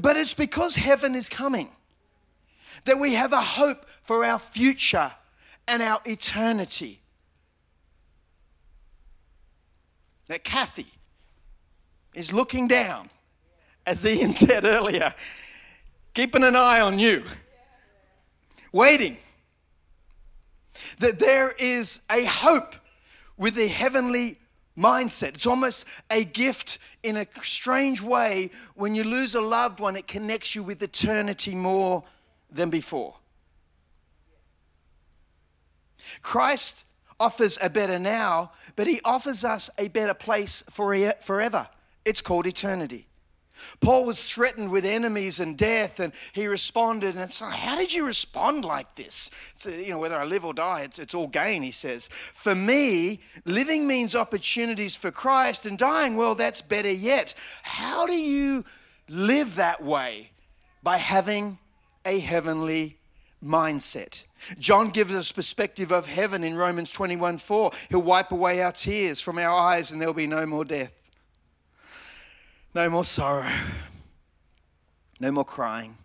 but 0.00 0.16
it's 0.16 0.34
because 0.34 0.76
heaven 0.76 1.14
is 1.14 1.28
coming. 1.28 1.70
That 2.84 2.98
we 2.98 3.14
have 3.14 3.32
a 3.32 3.40
hope 3.40 3.86
for 4.04 4.24
our 4.24 4.38
future 4.38 5.12
and 5.66 5.82
our 5.82 6.00
eternity. 6.06 7.00
That 10.28 10.44
Kathy 10.44 10.86
is 12.14 12.32
looking 12.32 12.68
down, 12.68 13.10
as 13.84 14.06
Ian 14.06 14.32
said 14.32 14.64
earlier, 14.64 15.12
keeping 16.14 16.44
an 16.44 16.56
eye 16.56 16.80
on 16.80 16.98
you, 16.98 17.24
waiting. 18.72 19.16
That 20.98 21.18
there 21.18 21.52
is 21.58 22.00
a 22.10 22.24
hope 22.24 22.74
with 23.36 23.54
the 23.54 23.68
heavenly 23.68 24.38
mindset. 24.76 25.34
It's 25.34 25.46
almost 25.46 25.84
a 26.10 26.24
gift 26.24 26.78
in 27.02 27.16
a 27.16 27.26
strange 27.42 28.00
way. 28.00 28.50
When 28.74 28.94
you 28.94 29.04
lose 29.04 29.34
a 29.34 29.40
loved 29.40 29.80
one, 29.80 29.96
it 29.96 30.06
connects 30.06 30.54
you 30.54 30.62
with 30.62 30.82
eternity 30.82 31.54
more 31.54 32.04
than 32.50 32.70
before. 32.70 33.14
Christ 36.22 36.84
offers 37.18 37.58
a 37.62 37.68
better 37.68 37.98
now, 37.98 38.52
but 38.76 38.86
he 38.86 39.00
offers 39.04 39.44
us 39.44 39.68
a 39.78 39.88
better 39.88 40.14
place 40.14 40.64
for 40.70 40.94
forever. 41.20 41.68
It's 42.04 42.22
called 42.22 42.46
eternity. 42.46 43.06
Paul 43.80 44.04
was 44.04 44.24
threatened 44.24 44.70
with 44.70 44.84
enemies 44.84 45.40
and 45.40 45.56
death, 45.56 46.00
and 46.00 46.12
he 46.32 46.46
responded. 46.46 47.14
And 47.14 47.20
it's 47.20 47.40
like, 47.40 47.52
how 47.52 47.76
did 47.76 47.92
you 47.92 48.06
respond 48.06 48.64
like 48.64 48.94
this? 48.94 49.30
Uh, 49.66 49.70
you 49.70 49.90
know, 49.90 49.98
whether 49.98 50.16
I 50.16 50.24
live 50.24 50.44
or 50.44 50.54
die, 50.54 50.82
it's, 50.82 50.98
it's 50.98 51.14
all 51.14 51.26
gain, 51.26 51.62
he 51.62 51.70
says. 51.70 52.08
For 52.08 52.54
me, 52.54 53.20
living 53.44 53.86
means 53.86 54.14
opportunities 54.14 54.96
for 54.96 55.10
Christ, 55.10 55.66
and 55.66 55.78
dying, 55.78 56.16
well, 56.16 56.34
that's 56.34 56.62
better 56.62 56.90
yet. 56.90 57.34
How 57.62 58.06
do 58.06 58.14
you 58.14 58.64
live 59.08 59.56
that 59.56 59.82
way? 59.82 60.30
By 60.82 60.96
having 60.96 61.58
a 62.04 62.18
heavenly 62.18 62.96
mindset. 63.44 64.24
John 64.58 64.90
gives 64.90 65.14
us 65.14 65.32
perspective 65.32 65.92
of 65.92 66.06
heaven 66.06 66.44
in 66.44 66.56
Romans 66.56 66.90
21 66.92 67.38
4. 67.38 67.70
He'll 67.90 68.02
wipe 68.02 68.32
away 68.32 68.62
our 68.62 68.72
tears 68.72 69.20
from 69.20 69.38
our 69.38 69.52
eyes, 69.52 69.90
and 69.90 70.00
there'll 70.00 70.14
be 70.14 70.26
no 70.26 70.46
more 70.46 70.64
death. 70.64 70.99
No 72.74 72.88
more 72.88 73.04
sorrow. 73.04 73.50
No 75.18 75.32
more 75.32 75.44
crying. 75.44 75.96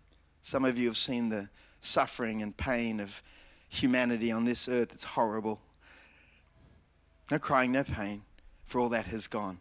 Some 0.41 0.65
of 0.65 0.77
you 0.77 0.87
have 0.87 0.97
seen 0.97 1.29
the 1.29 1.49
suffering 1.79 2.41
and 2.41 2.55
pain 2.57 2.99
of 2.99 3.21
humanity 3.69 4.31
on 4.31 4.45
this 4.45 4.67
earth. 4.67 4.91
It's 4.91 5.03
horrible. 5.03 5.59
No 7.31 7.39
crying, 7.39 7.71
no 7.71 7.83
pain, 7.83 8.23
for 8.63 8.79
all 8.79 8.89
that 8.89 9.07
has 9.07 9.27
gone. 9.27 9.59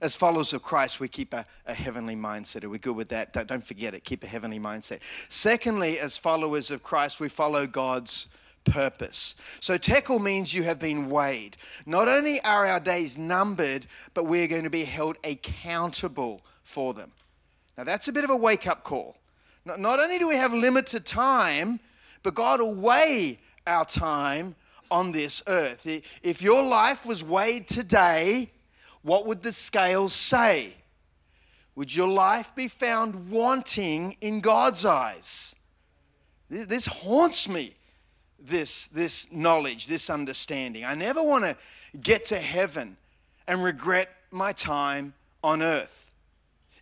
As 0.00 0.14
followers 0.14 0.52
of 0.52 0.62
Christ, 0.62 1.00
we 1.00 1.08
keep 1.08 1.34
a, 1.34 1.44
a 1.66 1.74
heavenly 1.74 2.14
mindset. 2.14 2.64
Are 2.64 2.68
we 2.68 2.78
good 2.78 2.94
with 2.94 3.08
that? 3.08 3.32
Don't, 3.32 3.48
don't 3.48 3.64
forget 3.64 3.94
it. 3.94 4.04
Keep 4.04 4.24
a 4.24 4.26
heavenly 4.26 4.60
mindset. 4.60 5.00
Secondly, 5.28 5.98
as 5.98 6.16
followers 6.16 6.70
of 6.70 6.82
Christ, 6.82 7.20
we 7.20 7.28
follow 7.28 7.66
God's 7.66 8.28
purpose. 8.70 9.34
So, 9.60 9.76
tekel 9.78 10.18
means 10.18 10.54
you 10.54 10.62
have 10.64 10.78
been 10.78 11.08
weighed. 11.08 11.56
Not 11.86 12.08
only 12.08 12.40
are 12.42 12.66
our 12.66 12.80
days 12.80 13.16
numbered, 13.16 13.86
but 14.14 14.24
we're 14.24 14.48
going 14.48 14.64
to 14.64 14.70
be 14.70 14.84
held 14.84 15.16
accountable 15.24 16.42
for 16.62 16.94
them. 16.94 17.12
Now, 17.76 17.84
that's 17.84 18.08
a 18.08 18.12
bit 18.12 18.24
of 18.24 18.30
a 18.30 18.36
wake 18.36 18.66
up 18.66 18.82
call. 18.84 19.16
Not 19.64 20.00
only 20.00 20.18
do 20.18 20.28
we 20.28 20.36
have 20.36 20.52
limited 20.52 21.04
time, 21.04 21.80
but 22.22 22.34
God 22.34 22.60
will 22.60 22.74
weigh 22.74 23.38
our 23.66 23.84
time 23.84 24.54
on 24.90 25.12
this 25.12 25.42
earth. 25.46 25.86
If 26.22 26.42
your 26.42 26.62
life 26.62 27.04
was 27.04 27.22
weighed 27.22 27.68
today, 27.68 28.50
what 29.02 29.26
would 29.26 29.42
the 29.42 29.52
scales 29.52 30.14
say? 30.14 30.74
Would 31.74 31.94
your 31.94 32.08
life 32.08 32.54
be 32.54 32.66
found 32.66 33.30
wanting 33.30 34.16
in 34.20 34.40
God's 34.40 34.84
eyes? 34.84 35.54
This 36.50 36.86
haunts 36.86 37.48
me 37.48 37.74
this, 38.38 38.86
this 38.88 39.30
knowledge, 39.32 39.86
this 39.86 40.10
understanding. 40.10 40.84
I 40.84 40.94
never 40.94 41.22
want 41.22 41.44
to 41.44 41.56
get 42.00 42.24
to 42.26 42.38
heaven 42.38 42.96
and 43.46 43.62
regret 43.62 44.08
my 44.30 44.52
time 44.52 45.14
on 45.42 45.62
earth. 45.62 46.10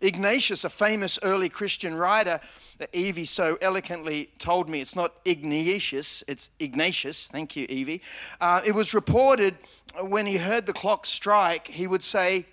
Ignatius, 0.00 0.64
a 0.64 0.70
famous 0.70 1.18
early 1.22 1.48
Christian 1.48 1.94
writer, 1.94 2.40
that 2.78 2.94
Evie 2.94 3.24
so 3.24 3.56
eloquently 3.62 4.30
told 4.38 4.68
me 4.68 4.80
it's 4.80 4.96
not 4.96 5.14
Ignatius, 5.24 6.22
it's 6.28 6.50
Ignatius. 6.60 7.28
Thank 7.28 7.56
you, 7.56 7.66
Evie. 7.68 8.02
Uh, 8.40 8.60
it 8.66 8.74
was 8.74 8.92
reported 8.92 9.56
when 10.02 10.26
he 10.26 10.36
heard 10.36 10.66
the 10.66 10.72
clock 10.72 11.06
strike, 11.06 11.66
he 11.68 11.86
would 11.86 12.02
say, 12.02 12.46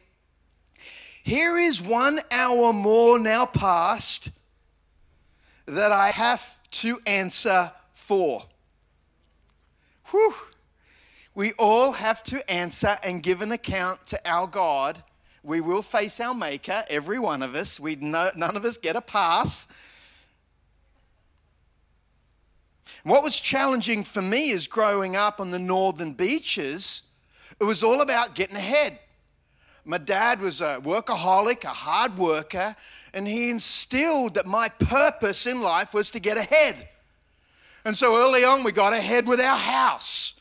Here 1.24 1.58
is 1.58 1.82
one 1.82 2.22
hour 2.32 2.72
more 2.72 3.20
now 3.20 3.46
past 3.46 4.32
that 5.66 5.92
I 5.92 6.12
have 6.12 6.58
to 6.72 7.00
answer 7.06 7.72
for. 7.94 8.44
Whew. 10.14 10.36
We 11.34 11.54
all 11.54 11.94
have 11.94 12.22
to 12.26 12.50
answer 12.50 12.98
and 13.04 13.24
give 13.24 13.42
an 13.42 13.52
account 13.52 14.06
to 14.08 14.30
our 14.30 14.46
God. 14.46 15.02
We 15.42 15.60
will 15.60 15.82
face 15.82 16.20
our 16.20 16.36
Maker, 16.36 16.84
every 16.88 17.18
one 17.18 17.42
of 17.42 17.56
us. 17.56 17.80
We 17.80 17.96
no, 17.96 18.30
none 18.36 18.56
of 18.56 18.64
us 18.64 18.78
get 18.78 18.96
a 18.96 19.02
pass. 19.02 19.68
What 23.04 23.24
was 23.24 23.40
challenging 23.40 24.04
for 24.04 24.22
me 24.22 24.52
is 24.52 24.68
growing 24.68 25.16
up 25.16 25.42
on 25.42 25.50
the 25.50 25.58
northern 25.58 26.14
beaches, 26.14 27.02
it 27.60 27.64
was 27.64 27.82
all 27.82 28.02
about 28.02 28.36
getting 28.36 28.56
ahead. 28.56 29.00
My 29.84 29.98
dad 29.98 30.42
was 30.42 30.62
a 30.62 30.80
workaholic, 30.80 31.64
a 31.64 31.70
hard 31.70 32.20
worker, 32.20 32.76
and 33.16 33.28
he 33.28 33.50
instilled 33.50 34.36
that 34.36 34.46
my 34.46 34.70
purpose 34.70 35.48
in 35.48 35.62
life 35.62 35.92
was 35.92 36.12
to 36.12 36.20
get 36.20 36.38
ahead. 36.38 36.88
And 37.86 37.98
so 37.98 38.16
early 38.16 38.46
on, 38.46 38.64
we 38.64 38.72
got 38.72 38.94
ahead 38.94 39.28
with 39.28 39.40
our 39.40 39.58
house. 39.58 40.34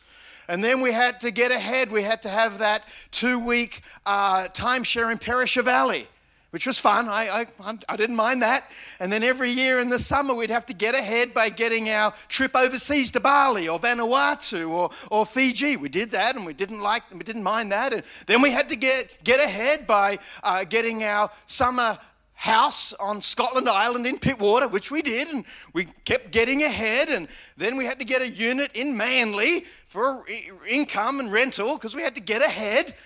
And 0.49 0.63
then 0.63 0.81
we 0.81 0.93
had 0.93 1.21
to 1.21 1.31
get 1.31 1.51
ahead. 1.51 1.91
We 1.91 2.03
had 2.03 2.23
to 2.23 2.29
have 2.29 2.59
that 2.59 2.85
two 3.11 3.39
week 3.39 3.83
uh, 4.07 4.49
timeshare 4.49 5.11
in 5.11 5.19
Perisher 5.19 5.63
Valley, 5.63 6.09
which 6.51 6.67
was 6.67 6.79
fun. 6.79 7.09
I, 7.09 7.47
I, 7.61 7.79
I 7.89 7.97
didn't 7.97 8.17
mind 8.17 8.43
that. 8.43 8.71
And 9.01 9.11
then 9.11 9.23
every 9.23 9.51
year 9.51 9.81
in 9.81 9.89
the 9.89 9.99
summer, 9.99 10.35
we'd 10.35 10.51
have 10.51 10.67
to 10.67 10.75
get 10.75 10.95
ahead 10.95 11.33
by 11.33 11.49
getting 11.49 11.89
our 11.91 12.13
trip 12.29 12.55
overseas 12.55 13.11
to 13.13 13.21
Bali 13.21 13.69
or 13.69 13.81
Vanuatu 13.81 14.69
or, 14.69 14.91
or 15.11 15.25
Fiji. 15.25 15.77
We 15.77 15.89
did 15.89 16.11
that 16.11 16.37
and 16.37 16.45
we 16.45 16.53
didn't 16.53 16.81
like, 16.81 17.03
we 17.13 17.21
didn't 17.21 17.45
mind 17.45 17.73
that. 17.73 17.93
And 17.93 18.03
then 18.27 18.43
we 18.43 18.51
had 18.51 18.69
to 18.69 18.77
get, 18.77 19.25
get 19.25 19.41
ahead 19.41 19.87
by 19.87 20.19
uh, 20.43 20.65
getting 20.65 21.03
our 21.05 21.31
summer 21.47 21.99
house 22.43 22.93
on 22.95 23.23
Scotland 23.23 23.69
Island 23.69 24.05
in 24.05 24.19
Pittwater, 24.19 24.69
which 24.69 24.91
we 24.91 25.01
did, 25.01 25.29
and 25.29 25.45
we 25.75 25.85
kept 26.05 26.33
getting 26.33 26.65
ahead. 26.65 27.09
And 27.09 27.29
then 27.57 27.77
we 27.77 27.85
had 27.85 28.01
to 28.01 28.05
get 28.05 28.21
a 28.21 28.29
unit 28.29 28.73
in 28.75 28.97
Manly 28.97 29.65
for 29.87 30.25
income 30.69 31.21
and 31.21 31.31
rental 31.31 31.75
because 31.75 31.95
we 31.95 32.03
had 32.03 32.17
to 32.17 32.21
get 32.21 32.43
ahead. 32.43 32.97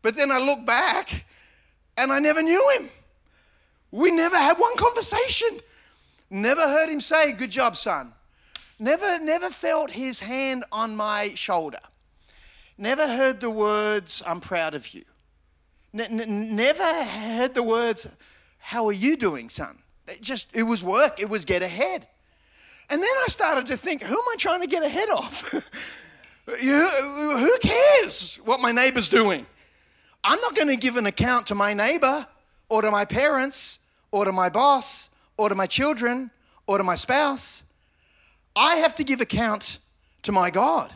But 0.00 0.16
then 0.16 0.30
I 0.30 0.38
look 0.38 0.64
back 0.64 1.26
and 1.98 2.10
I 2.10 2.18
never 2.18 2.42
knew 2.42 2.76
him. 2.78 2.88
We 3.90 4.10
never 4.10 4.38
had 4.38 4.58
one 4.58 4.74
conversation. 4.78 5.60
Never 6.30 6.62
heard 6.62 6.88
him 6.88 7.02
say, 7.02 7.32
Good 7.32 7.50
job, 7.50 7.76
son. 7.76 8.14
Never, 8.78 9.18
never 9.18 9.50
felt 9.50 9.90
his 9.90 10.20
hand 10.20 10.64
on 10.72 10.96
my 10.96 11.34
shoulder. 11.34 11.80
Never 12.78 13.06
heard 13.06 13.40
the 13.40 13.50
words, 13.50 14.22
I'm 14.26 14.40
proud 14.40 14.72
of 14.72 14.94
you. 14.94 15.04
Never 15.92 17.04
heard 17.04 17.54
the 17.54 17.62
words, 17.62 18.06
how 18.68 18.86
are 18.86 18.92
you 18.92 19.16
doing, 19.16 19.48
son? 19.48 19.78
It 20.06 20.20
just, 20.20 20.50
it 20.52 20.64
was 20.64 20.84
work, 20.84 21.20
it 21.20 21.30
was 21.30 21.46
get 21.46 21.62
ahead. 21.62 22.06
And 22.90 23.00
then 23.00 23.08
I 23.08 23.28
started 23.28 23.64
to 23.68 23.78
think, 23.78 24.02
who 24.02 24.12
am 24.12 24.24
I 24.30 24.34
trying 24.36 24.60
to 24.60 24.66
get 24.66 24.82
ahead 24.82 25.08
of? 25.08 25.64
who 26.44 27.58
cares 27.62 28.38
what 28.44 28.60
my 28.60 28.70
neighbor's 28.70 29.08
doing? 29.08 29.46
I'm 30.22 30.38
not 30.42 30.54
going 30.54 30.68
to 30.68 30.76
give 30.76 30.98
an 30.98 31.06
account 31.06 31.46
to 31.46 31.54
my 31.54 31.72
neighbor 31.72 32.26
or 32.68 32.82
to 32.82 32.90
my 32.90 33.06
parents 33.06 33.78
or 34.10 34.26
to 34.26 34.32
my 34.32 34.50
boss 34.50 35.08
or 35.38 35.48
to 35.48 35.54
my 35.54 35.66
children 35.66 36.30
or 36.66 36.76
to 36.76 36.84
my 36.84 36.94
spouse. 36.94 37.62
I 38.54 38.76
have 38.76 38.94
to 38.96 39.02
give 39.02 39.22
account 39.22 39.78
to 40.24 40.32
my 40.32 40.50
God. 40.50 40.92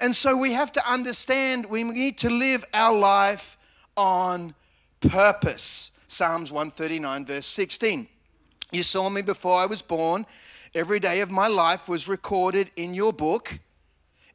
And 0.00 0.12
so 0.12 0.36
we 0.36 0.54
have 0.54 0.72
to 0.72 0.92
understand 0.92 1.66
we 1.66 1.84
need 1.84 2.18
to 2.18 2.30
live 2.30 2.64
our 2.74 2.92
life 2.92 3.56
on 3.96 4.56
purpose. 5.00 5.92
Psalms 6.14 6.52
139, 6.52 7.26
verse 7.26 7.46
16. 7.46 8.06
You 8.70 8.82
saw 8.84 9.10
me 9.10 9.20
before 9.20 9.56
I 9.56 9.66
was 9.66 9.82
born. 9.82 10.26
Every 10.72 11.00
day 11.00 11.20
of 11.22 11.30
my 11.32 11.48
life 11.48 11.88
was 11.88 12.06
recorded 12.06 12.70
in 12.76 12.94
your 12.94 13.12
book. 13.12 13.58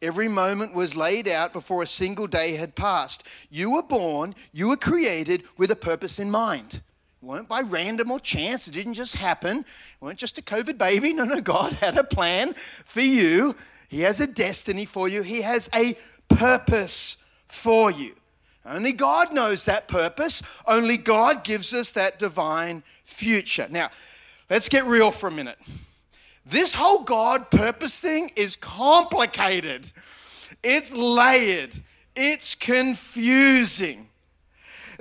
Every 0.02 0.28
moment 0.28 0.74
was 0.74 0.98
laid 0.98 1.26
out 1.30 1.54
before 1.54 1.82
a 1.82 1.88
single 1.88 2.28
day 2.28 2.56
had 2.56 2.76
passed. 2.76 3.24
You 3.50 3.72
were 3.76 3.84
born, 3.84 4.36
you 4.52 4.68
were 4.68 4.76
created 4.76 5.44
with 5.58 5.72
a 5.72 5.76
purpose 5.76 6.20
in 6.20 6.30
mind. 6.30 6.82
It 7.22 7.26
weren't 7.26 7.48
by 7.48 7.62
random 7.62 8.12
or 8.12 8.20
chance, 8.20 8.68
it 8.68 8.74
didn't 8.74 8.96
just 8.96 9.16
happen. 9.16 9.60
It 9.60 9.66
weren't 10.02 10.20
just 10.20 10.38
a 10.38 10.42
COVID 10.42 10.78
baby. 10.78 11.14
No, 11.14 11.24
no, 11.24 11.40
God 11.40 11.74
had 11.74 11.98
a 11.98 12.04
plan 12.04 12.56
for 12.84 13.02
you. 13.02 13.56
He 13.88 14.02
has 14.02 14.20
a 14.20 14.28
destiny 14.28 14.84
for 14.84 15.08
you, 15.08 15.22
He 15.22 15.44
has 15.44 15.70
a 15.74 15.96
purpose 16.28 17.18
for 17.48 17.90
you. 17.90 18.16
Only 18.66 18.94
God 18.94 19.34
knows 19.34 19.66
that 19.66 19.88
purpose. 19.88 20.42
Only 20.66 20.98
God 20.98 21.44
gives 21.44 21.74
us 21.74 21.92
that 21.92 22.20
divine 22.20 22.84
future. 23.04 23.68
Now, 23.70 23.90
let's 24.50 24.70
get 24.70 24.86
real 24.86 25.12
for 25.12 25.28
a 25.28 25.32
minute. 25.32 25.58
This 26.46 26.74
whole 26.74 27.04
God 27.04 27.52
purpose 27.52 28.00
thing 28.00 28.32
is 28.36 28.56
complicated, 28.56 29.92
it's 30.64 30.92
layered, 30.92 31.74
it's 32.16 32.56
confusing. 32.56 34.10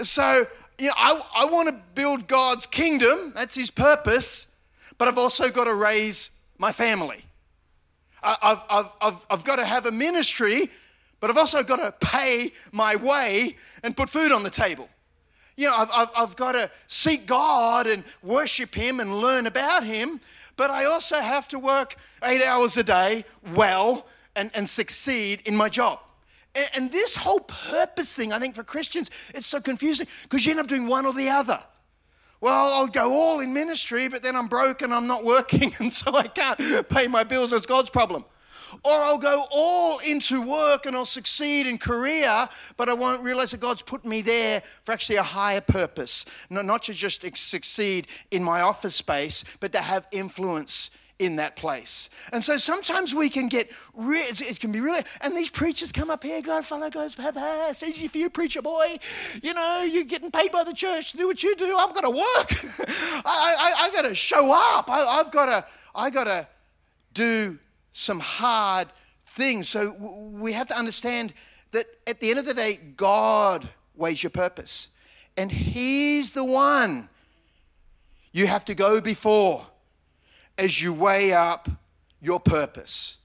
So, 0.03 0.47
you 0.79 0.89
know, 0.89 0.95
I, 0.97 1.23
I 1.35 1.45
want 1.47 1.69
to 1.69 1.75
build 1.95 2.29
God's 2.29 2.67
kingdom, 2.67 3.33
that's 3.35 3.55
his 3.55 3.71
purpose, 3.71 4.47
but 4.99 5.09
I've 5.09 5.19
also 5.19 5.49
got 5.49 5.65
to 5.65 5.75
raise 5.75 6.31
my 6.59 6.71
family. 6.71 7.25
I've, 8.23 8.63
I've, 8.69 8.93
I've, 9.01 9.27
I've 9.31 9.45
got 9.45 9.57
to 9.57 9.65
have 9.65 9.87
a 9.87 9.91
ministry, 9.91 10.71
but 11.21 11.31
I've 11.31 11.37
also 11.37 11.63
got 11.63 11.77
to 11.77 12.07
pay 12.07 12.53
my 12.73 12.97
way 12.97 13.57
and 13.83 13.97
put 13.97 14.09
food 14.09 14.33
on 14.33 14.43
the 14.43 14.51
table. 14.51 14.89
You 15.57 15.67
know, 15.67 15.75
I've, 15.75 15.91
I've, 15.95 16.11
I've 16.17 16.37
got 16.37 16.53
to 16.53 16.71
seek 16.87 17.27
God 17.27 17.87
and 17.87 18.05
worship 18.23 18.75
Him 18.75 19.01
and 19.01 19.21
learn 19.21 19.47
about 19.47 19.85
Him, 19.85 20.21
but 20.57 20.71
I 20.71 20.85
also 20.85 21.17
have 21.21 21.49
to 21.49 21.59
work 21.59 21.97
eight 22.23 22.43
hours 22.43 22.77
a 22.77 22.85
day 22.85 23.25
well 23.55 24.07
and, 24.37 24.51
and 24.55 24.69
succeed 24.69 25.43
in 25.47 25.57
my 25.57 25.69
job. 25.69 25.99
And, 26.55 26.71
and 26.75 26.93
this 26.93 27.17
whole 27.17 27.41
purpose 27.41 28.15
thing, 28.15 28.33
I 28.33 28.39
think 28.39 28.55
for 28.55 28.63
Christians, 28.63 29.11
it's 29.35 29.47
so 29.47 29.61
confusing 29.61 30.07
because 30.23 30.47
you 30.47 30.53
end 30.53 30.61
up 30.61 30.69
doing 30.69 30.87
one 30.87 31.07
or 31.07 31.13
the 31.13 31.29
other. 31.29 31.61
Well, 32.41 32.73
I'll 32.73 32.87
go 32.87 33.13
all 33.13 33.41
in 33.41 33.53
ministry, 33.53 34.07
but 34.07 34.23
then 34.23 34.37
I'm 34.37 34.47
broke 34.47 34.83
and 34.83 34.95
I'm 34.95 35.09
not 35.09 35.25
working, 35.25 35.75
and 35.81 35.93
so 35.93 36.15
I 36.15 36.29
can't 36.29 36.89
pay 36.89 37.09
my 37.09 37.25
bills. 37.25 37.53
It's 37.53 37.67
God's 37.67 37.91
problem. 37.91 38.25
Or 38.85 38.93
I'll 38.93 39.19
go 39.19 39.45
all 39.51 39.99
into 40.01 40.43
work 40.43 40.87
and 40.87 40.97
I'll 40.97 41.05
succeed 41.05 41.67
in 41.67 41.79
career, 41.79 42.49
but 42.77 42.89
I 42.89 42.95
won't 42.95 43.23
realize 43.23 43.51
that 43.53 43.61
God's 43.61 43.83
put 43.83 44.05
me 44.05 44.23
there 44.23 44.63
for 44.83 44.93
actually 44.93 45.17
a 45.17 45.23
higher 45.23 45.61
purpose. 45.61 46.25
Not 46.51 46.65
not 46.65 46.83
to 46.85 46.93
just 46.93 47.25
succeed 47.37 48.07
in 48.31 48.43
my 48.43 48.61
office 48.61 48.95
space, 48.95 49.45
but 49.61 49.73
to 49.73 49.81
have 49.81 50.07
influence 50.13 50.91
in 51.19 51.37
that 51.37 51.57
place. 51.57 52.11
And 52.33 52.43
so 52.43 52.57
sometimes 52.57 53.15
we 53.15 53.29
can 53.29 53.49
get, 53.49 53.71
re- 53.95 54.19
it 54.21 54.61
can 54.61 54.71
be 54.71 54.81
really, 54.81 55.03
and 55.21 55.37
these 55.37 55.51
preachers 55.51 55.91
come 55.91 56.11
up 56.11 56.23
here, 56.23 56.41
God, 56.41 56.65
follow 56.65 56.89
God's 56.91 57.15
path. 57.15 57.35
It's 57.71 57.83
easy 57.83 58.09
for 58.09 58.19
you, 58.19 58.31
preacher 58.31 58.63
boy. 58.63 58.99
You 59.43 59.55
know, 59.55 59.83
you're 59.83 60.05
getting 60.05 60.31
paid 60.31 60.53
by 60.53 60.65
the 60.65 60.73
church 60.73 61.13
to 61.13 61.17
do 61.17 61.27
what 61.27 61.43
you 61.43 61.57
do. 61.57 61.77
I'm 61.77 61.93
going 61.93 62.05
to 62.05 62.11
work. 62.11 62.89
I, 63.25 63.57
I, 63.59 63.75
I 63.85 63.91
got 63.93 64.03
to 64.03 64.15
show 64.15 64.53
up. 64.53 64.89
I, 64.89 65.05
I've 65.05 65.33
got 65.33 65.47
to, 65.47 65.67
I 65.95 66.11
got 66.11 66.25
to 66.25 66.47
do 67.15 67.59
some 67.99 68.21
hard 68.21 68.89
things. 69.27 69.69
So 69.69 69.91
we 70.33 70.53
have 70.53 70.69
to 70.69 70.79
understand 70.79 71.35
that 71.73 71.87
at 72.07 72.21
the 72.21 72.31
end 72.31 72.39
of 72.39 72.47
the 72.47 72.55
day, 72.55 72.79
God 72.97 73.69
weighs 73.97 74.23
your 74.23 74.31
purpose. 74.31 74.91
And 75.37 75.51
He's 75.51 76.33
the 76.33 76.45
one 76.45 77.09
you 78.33 78.47
have 78.47 78.65
to 78.67 78.75
go 78.75 79.01
before 79.01 79.67
as 80.57 80.81
you 80.81 80.93
weigh 80.93 81.33
up 81.33 81.69
your 82.21 82.39
purpose. 82.39 83.19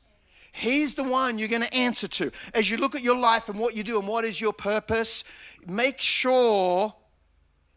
He's 0.51 0.95
the 0.95 1.03
one 1.03 1.37
you're 1.37 1.47
going 1.47 1.63
to 1.63 1.73
answer 1.73 2.07
to. 2.07 2.31
As 2.53 2.69
you 2.69 2.77
look 2.77 2.95
at 2.95 3.01
your 3.01 3.17
life 3.17 3.49
and 3.49 3.59
what 3.59 3.75
you 3.75 3.83
do 3.83 3.99
and 3.99 4.07
what 4.07 4.25
is 4.25 4.41
your 4.41 4.53
purpose, 4.53 5.23
make 5.67 5.99
sure 5.99 6.93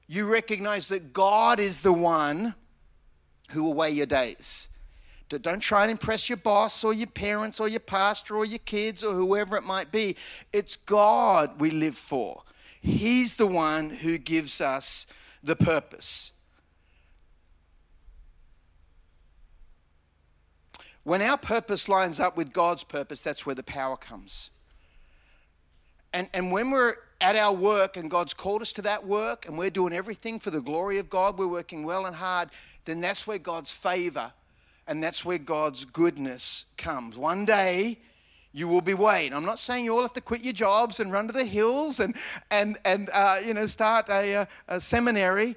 you 0.06 0.30
recognize 0.30 0.88
that 0.88 1.12
God 1.12 1.58
is 1.58 1.80
the 1.80 1.92
one 1.92 2.54
who 3.50 3.64
will 3.64 3.74
weigh 3.74 3.90
your 3.90 4.06
days. 4.06 4.68
Don't 5.28 5.60
try 5.60 5.82
and 5.82 5.90
impress 5.90 6.28
your 6.28 6.36
boss 6.36 6.84
or 6.84 6.92
your 6.92 7.08
parents 7.08 7.58
or 7.58 7.68
your 7.68 7.80
pastor 7.80 8.36
or 8.36 8.44
your 8.44 8.60
kids 8.60 9.02
or 9.02 9.12
whoever 9.12 9.56
it 9.56 9.64
might 9.64 9.90
be. 9.90 10.16
It's 10.52 10.76
God 10.76 11.60
we 11.60 11.70
live 11.70 11.96
for. 11.96 12.42
He's 12.80 13.34
the 13.34 13.46
one 13.46 13.90
who 13.90 14.18
gives 14.18 14.60
us 14.60 15.06
the 15.42 15.56
purpose. 15.56 16.32
When 21.02 21.22
our 21.22 21.38
purpose 21.38 21.88
lines 21.88 22.20
up 22.20 22.36
with 22.36 22.52
God's 22.52 22.84
purpose, 22.84 23.22
that's 23.22 23.44
where 23.44 23.54
the 23.54 23.62
power 23.64 23.96
comes. 23.96 24.50
And, 26.12 26.30
and 26.32 26.52
when 26.52 26.70
we're 26.70 26.94
at 27.20 27.34
our 27.34 27.52
work 27.52 27.96
and 27.96 28.10
God's 28.10 28.34
called 28.34 28.62
us 28.62 28.72
to 28.74 28.82
that 28.82 29.04
work 29.04 29.46
and 29.46 29.58
we're 29.58 29.70
doing 29.70 29.92
everything 29.92 30.38
for 30.38 30.50
the 30.50 30.60
glory 30.60 30.98
of 30.98 31.10
God, 31.10 31.38
we're 31.38 31.48
working 31.48 31.84
well 31.84 32.06
and 32.06 32.14
hard, 32.14 32.50
then 32.84 33.00
that's 33.00 33.26
where 33.26 33.38
God's 33.38 33.72
favor 33.72 34.32
and 34.86 35.02
that's 35.02 35.24
where 35.24 35.38
God's 35.38 35.84
goodness 35.84 36.64
comes. 36.76 37.16
One 37.16 37.44
day, 37.44 37.98
you 38.52 38.68
will 38.68 38.80
be 38.80 38.94
weighed. 38.94 39.32
I'm 39.32 39.44
not 39.44 39.58
saying 39.58 39.84
you 39.84 39.94
all 39.94 40.02
have 40.02 40.14
to 40.14 40.20
quit 40.20 40.42
your 40.42 40.52
jobs 40.52 40.98
and 40.98 41.12
run 41.12 41.26
to 41.26 41.32
the 41.32 41.44
hills 41.44 42.00
and, 42.00 42.16
and, 42.50 42.78
and 42.84 43.10
uh, 43.12 43.38
you 43.44 43.52
know, 43.52 43.66
start 43.66 44.08
a, 44.08 44.32
a, 44.32 44.48
a 44.68 44.80
seminary, 44.80 45.56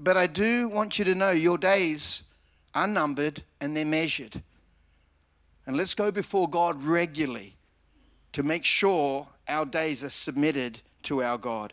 but 0.00 0.16
I 0.16 0.26
do 0.26 0.68
want 0.68 0.98
you 0.98 1.04
to 1.06 1.14
know 1.14 1.30
your 1.32 1.58
days 1.58 2.22
are 2.74 2.86
numbered 2.86 3.42
and 3.60 3.76
they're 3.76 3.84
measured. 3.84 4.42
And 5.66 5.76
let's 5.76 5.94
go 5.94 6.12
before 6.12 6.48
God 6.48 6.82
regularly 6.84 7.56
to 8.32 8.42
make 8.42 8.64
sure 8.64 9.26
our 9.48 9.64
days 9.64 10.04
are 10.04 10.10
submitted 10.10 10.80
to 11.04 11.22
our 11.22 11.38
God. 11.38 11.72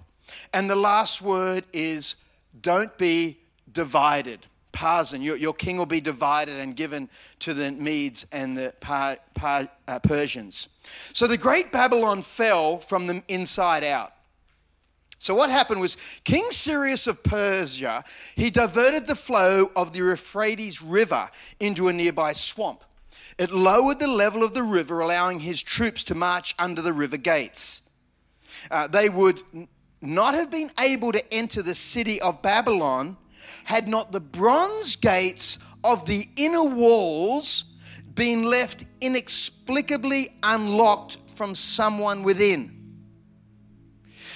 And 0.53 0.69
the 0.69 0.75
last 0.75 1.21
word 1.21 1.65
is 1.73 2.15
don't 2.61 2.97
be 2.97 3.37
divided. 3.71 4.47
Your, 4.73 5.37
your 5.37 5.53
king 5.53 5.77
will 5.77 5.85
be 5.85 6.01
divided 6.01 6.59
and 6.59 6.75
given 6.75 7.09
to 7.39 7.53
the 7.53 7.71
Medes 7.71 8.25
and 8.31 8.57
the 8.57 8.73
uh, 8.91 9.99
Persians. 9.99 10.67
So 11.13 11.27
the 11.27 11.37
great 11.37 11.71
Babylon 11.71 12.21
fell 12.21 12.79
from 12.79 13.07
the 13.07 13.23
inside 13.27 13.83
out. 13.83 14.13
So 15.19 15.33
what 15.33 15.49
happened 15.49 15.79
was 15.79 15.95
King 16.25 16.45
Cyrus 16.49 17.07
of 17.07 17.23
Persia, 17.23 18.03
he 18.35 18.49
diverted 18.49 19.07
the 19.07 19.15
flow 19.15 19.71
of 19.73 19.93
the 19.93 19.99
Euphrates 19.99 20.81
River 20.81 21.29
into 21.61 21.87
a 21.87 21.93
nearby 21.93 22.33
swamp. 22.33 22.83
It 23.37 23.49
lowered 23.49 23.99
the 23.99 24.07
level 24.07 24.43
of 24.43 24.53
the 24.53 24.63
river, 24.63 24.99
allowing 24.99 25.39
his 25.39 25.61
troops 25.61 26.03
to 26.05 26.15
march 26.15 26.53
under 26.59 26.81
the 26.81 26.91
river 26.91 27.15
gates. 27.15 27.81
Uh, 28.69 28.87
they 28.87 29.07
would 29.07 29.41
not 30.01 30.33
have 30.33 30.51
been 30.51 30.71
able 30.77 31.13
to 31.13 31.33
enter 31.33 31.61
the 31.61 31.73
city 31.73 32.19
of 32.19 32.41
Babylon 32.41 33.15
had 33.65 33.87
not 33.87 34.11
the 34.11 34.19
bronze 34.19 34.95
gates 34.95 35.59
of 35.83 36.05
the 36.05 36.27
inner 36.35 36.63
walls 36.63 37.65
been 38.13 38.43
left 38.43 38.85
inexplicably 39.01 40.29
unlocked 40.43 41.17
from 41.35 41.55
someone 41.55 42.23
within. 42.23 42.79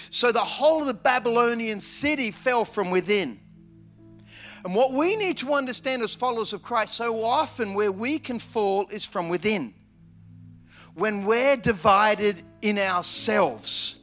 So 0.09 0.31
the 0.31 0.39
whole 0.39 0.81
of 0.81 0.87
the 0.87 0.93
Babylonian 0.93 1.79
city 1.79 2.31
fell 2.31 2.65
from 2.65 2.89
within. 2.89 3.39
And 4.63 4.73
what 4.73 4.93
we 4.93 5.15
need 5.15 5.37
to 5.37 5.53
understand 5.53 6.01
as 6.01 6.15
followers 6.15 6.53
of 6.53 6.63
Christ, 6.63 6.95
so 6.95 7.23
often 7.23 7.73
where 7.73 7.91
we 7.91 8.17
can 8.19 8.39
fall 8.39 8.87
is 8.89 9.05
from 9.05 9.29
within. 9.29 9.73
When 10.95 11.25
we're 11.25 11.57
divided 11.57 12.41
in 12.61 12.79
ourselves, 12.79 13.97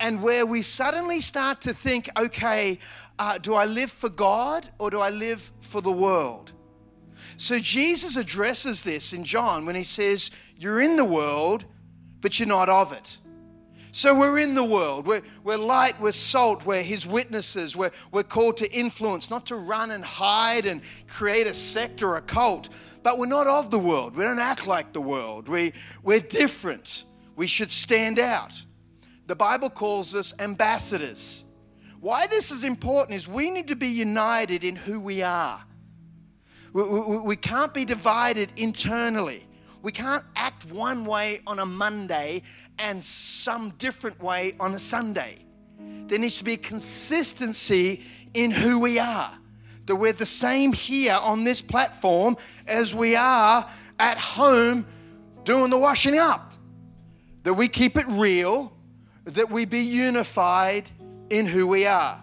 and 0.00 0.22
where 0.22 0.46
we 0.46 0.62
suddenly 0.62 1.20
start 1.20 1.62
to 1.62 1.74
think, 1.74 2.08
okay, 2.16 2.78
uh, 3.18 3.38
do 3.38 3.54
I 3.54 3.64
live 3.64 3.90
for 3.90 4.08
God 4.08 4.68
or 4.78 4.90
do 4.90 5.00
I 5.00 5.10
live 5.10 5.52
for 5.60 5.80
the 5.80 5.92
world? 5.92 6.52
So 7.36 7.58
Jesus 7.58 8.16
addresses 8.16 8.82
this 8.82 9.12
in 9.12 9.24
John 9.24 9.66
when 9.66 9.74
he 9.74 9.84
says, 9.84 10.30
You're 10.56 10.80
in 10.80 10.96
the 10.96 11.04
world, 11.04 11.64
but 12.20 12.38
you're 12.38 12.48
not 12.48 12.68
of 12.68 12.92
it. 12.92 13.18
So 13.92 14.18
we're 14.18 14.40
in 14.40 14.56
the 14.56 14.64
world. 14.64 15.06
We're, 15.06 15.22
we're 15.44 15.56
light, 15.56 16.00
we're 16.00 16.10
salt, 16.10 16.66
we're 16.66 16.82
his 16.82 17.06
witnesses. 17.06 17.76
We're, 17.76 17.92
we're 18.10 18.24
called 18.24 18.56
to 18.56 18.72
influence, 18.72 19.30
not 19.30 19.46
to 19.46 19.56
run 19.56 19.92
and 19.92 20.04
hide 20.04 20.66
and 20.66 20.82
create 21.06 21.46
a 21.46 21.54
sect 21.54 22.02
or 22.02 22.16
a 22.16 22.20
cult. 22.20 22.70
But 23.04 23.18
we're 23.18 23.26
not 23.26 23.46
of 23.46 23.70
the 23.70 23.78
world. 23.78 24.16
We 24.16 24.24
don't 24.24 24.40
act 24.40 24.66
like 24.66 24.92
the 24.92 25.00
world. 25.00 25.48
We, 25.48 25.74
we're 26.02 26.18
different. 26.18 27.04
We 27.36 27.46
should 27.46 27.70
stand 27.70 28.18
out. 28.18 28.60
The 29.28 29.36
Bible 29.36 29.70
calls 29.70 30.16
us 30.16 30.34
ambassadors. 30.40 31.44
Why 32.04 32.26
this 32.26 32.50
is 32.50 32.64
important 32.64 33.16
is 33.16 33.26
we 33.26 33.50
need 33.50 33.68
to 33.68 33.76
be 33.76 33.86
united 33.86 34.62
in 34.62 34.76
who 34.76 35.00
we 35.00 35.22
are. 35.22 35.64
We, 36.74 36.82
we, 36.82 37.18
we, 37.20 37.34
can't 37.34 37.72
be 37.72 37.86
divided 37.86 38.52
internally. 38.56 39.46
We 39.80 39.90
can't 39.90 40.22
act 40.36 40.66
one 40.66 41.06
way 41.06 41.40
on 41.46 41.60
a 41.60 41.64
Monday 41.64 42.42
and 42.78 43.02
some 43.02 43.70
different 43.78 44.22
way 44.22 44.52
on 44.60 44.74
a 44.74 44.78
Sunday. 44.78 45.46
there 45.78 46.18
needs 46.18 46.36
to 46.36 46.44
be 46.44 46.58
consistency 46.58 48.04
in 48.34 48.50
who 48.50 48.80
we 48.80 48.98
are. 48.98 49.32
That 49.86 49.96
we're 49.96 50.12
the 50.12 50.26
same 50.26 50.74
here 50.74 51.18
on 51.18 51.44
this 51.44 51.62
platform 51.62 52.36
as 52.66 52.94
we 52.94 53.16
are 53.16 53.66
at 53.98 54.18
home 54.18 54.84
doing 55.44 55.70
the 55.70 55.78
washing 55.78 56.18
up. 56.18 56.52
That 57.44 57.54
we 57.54 57.66
keep 57.66 57.96
it 57.96 58.04
real, 58.08 58.76
that 59.24 59.50
we 59.50 59.64
be 59.64 59.80
unified 59.80 60.90
in 61.34 61.46
who 61.46 61.66
we 61.66 61.84
are. 61.84 62.22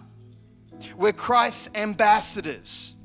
We're 0.95 1.12
Christ's 1.12 1.69
ambassadors. 1.76 2.95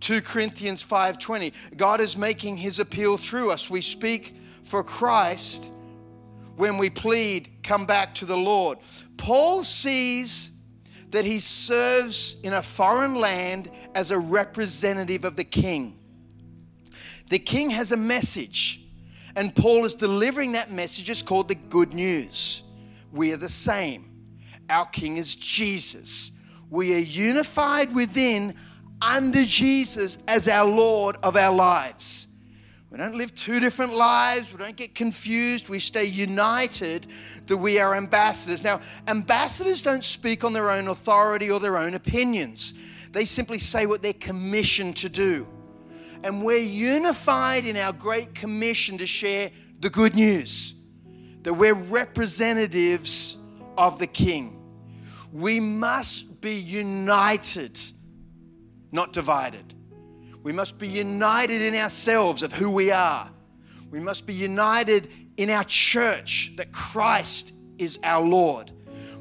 2 0.00 0.22
Corinthians 0.22 0.84
5:20. 0.84 1.52
God 1.76 2.00
is 2.00 2.16
making 2.16 2.58
his 2.58 2.78
appeal 2.78 3.16
through 3.16 3.50
us. 3.50 3.68
We 3.68 3.80
speak 3.80 4.36
for 4.62 4.84
Christ 4.84 5.70
when 6.54 6.78
we 6.78 6.90
plead, 6.90 7.50
come 7.62 7.86
back 7.86 8.14
to 8.16 8.26
the 8.26 8.36
Lord. 8.36 8.78
Paul 9.16 9.64
sees 9.64 10.52
that 11.10 11.24
he 11.24 11.40
serves 11.40 12.36
in 12.42 12.52
a 12.52 12.62
foreign 12.62 13.14
land 13.14 13.70
as 13.94 14.10
a 14.10 14.18
representative 14.18 15.24
of 15.24 15.36
the 15.36 15.44
king. 15.44 15.98
The 17.28 17.38
king 17.38 17.70
has 17.70 17.90
a 17.90 17.96
message, 17.96 18.80
and 19.34 19.54
Paul 19.54 19.84
is 19.84 19.94
delivering 19.94 20.52
that 20.52 20.70
message. 20.70 21.10
It's 21.10 21.22
called 21.22 21.48
the 21.48 21.56
good 21.56 21.92
news. 21.92 22.62
We 23.12 23.32
are 23.32 23.36
the 23.36 23.48
same. 23.48 24.05
Our 24.68 24.86
king 24.86 25.16
is 25.16 25.34
Jesus. 25.34 26.32
We 26.70 26.94
are 26.94 27.00
unified 27.00 27.94
within 27.94 28.54
under 29.00 29.44
Jesus 29.44 30.18
as 30.26 30.48
our 30.48 30.66
Lord 30.66 31.16
of 31.22 31.36
our 31.36 31.54
lives. 31.54 32.26
We 32.90 32.98
don't 32.98 33.16
live 33.16 33.34
two 33.34 33.60
different 33.60 33.94
lives. 33.94 34.52
We 34.52 34.58
don't 34.58 34.76
get 34.76 34.94
confused. 34.94 35.68
We 35.68 35.80
stay 35.80 36.04
united 36.04 37.06
that 37.46 37.56
we 37.56 37.78
are 37.78 37.94
ambassadors. 37.94 38.62
Now, 38.62 38.80
ambassadors 39.06 39.82
don't 39.82 40.04
speak 40.04 40.44
on 40.44 40.52
their 40.52 40.70
own 40.70 40.88
authority 40.88 41.50
or 41.50 41.60
their 41.60 41.76
own 41.76 41.94
opinions, 41.94 42.74
they 43.10 43.24
simply 43.24 43.58
say 43.58 43.86
what 43.86 44.02
they're 44.02 44.12
commissioned 44.12 44.96
to 44.96 45.08
do. 45.08 45.46
And 46.22 46.44
we're 46.44 46.58
unified 46.58 47.66
in 47.66 47.76
our 47.76 47.92
great 47.92 48.34
commission 48.34 48.98
to 48.98 49.06
share 49.06 49.50
the 49.80 49.90
good 49.90 50.14
news 50.14 50.74
that 51.42 51.54
we're 51.54 51.74
representatives 51.74 53.36
of 53.76 53.98
the 53.98 54.06
King. 54.06 54.55
We 55.36 55.60
must 55.60 56.40
be 56.40 56.54
united, 56.54 57.78
not 58.90 59.12
divided. 59.12 59.74
We 60.42 60.50
must 60.50 60.78
be 60.78 60.88
united 60.88 61.60
in 61.60 61.74
ourselves 61.74 62.42
of 62.42 62.54
who 62.54 62.70
we 62.70 62.90
are. 62.90 63.30
We 63.90 64.00
must 64.00 64.24
be 64.24 64.32
united 64.32 65.12
in 65.36 65.50
our 65.50 65.64
church 65.64 66.54
that 66.56 66.72
Christ 66.72 67.52
is 67.76 67.98
our 68.02 68.22
Lord. 68.22 68.72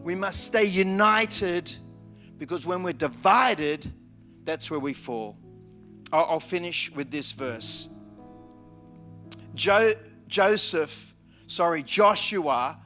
We 0.03 0.15
must 0.15 0.45
stay 0.45 0.63
united 0.63 1.75
because 2.37 2.65
when 2.65 2.81
we're 2.81 2.93
divided, 2.93 3.85
that's 4.45 4.71
where 4.71 4.79
we 4.79 4.93
fall. 4.93 5.37
I'll, 6.13 6.39
finish 6.39 6.89
with 6.91 7.11
this 7.11 7.33
verse. 7.33 7.89
Jo- 9.53 9.91
Joseph, 10.29 11.13
sorry, 11.47 11.83
Joshua 11.83 12.79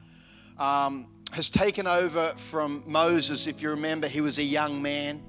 um, 0.58 1.09
has 1.32 1.50
taken 1.50 1.86
over 1.86 2.34
from 2.36 2.82
Moses. 2.86 3.46
If 3.46 3.62
you 3.62 3.70
remember, 3.70 4.08
he 4.08 4.20
was 4.20 4.38
a 4.38 4.42
young 4.42 4.82
man 4.82 5.22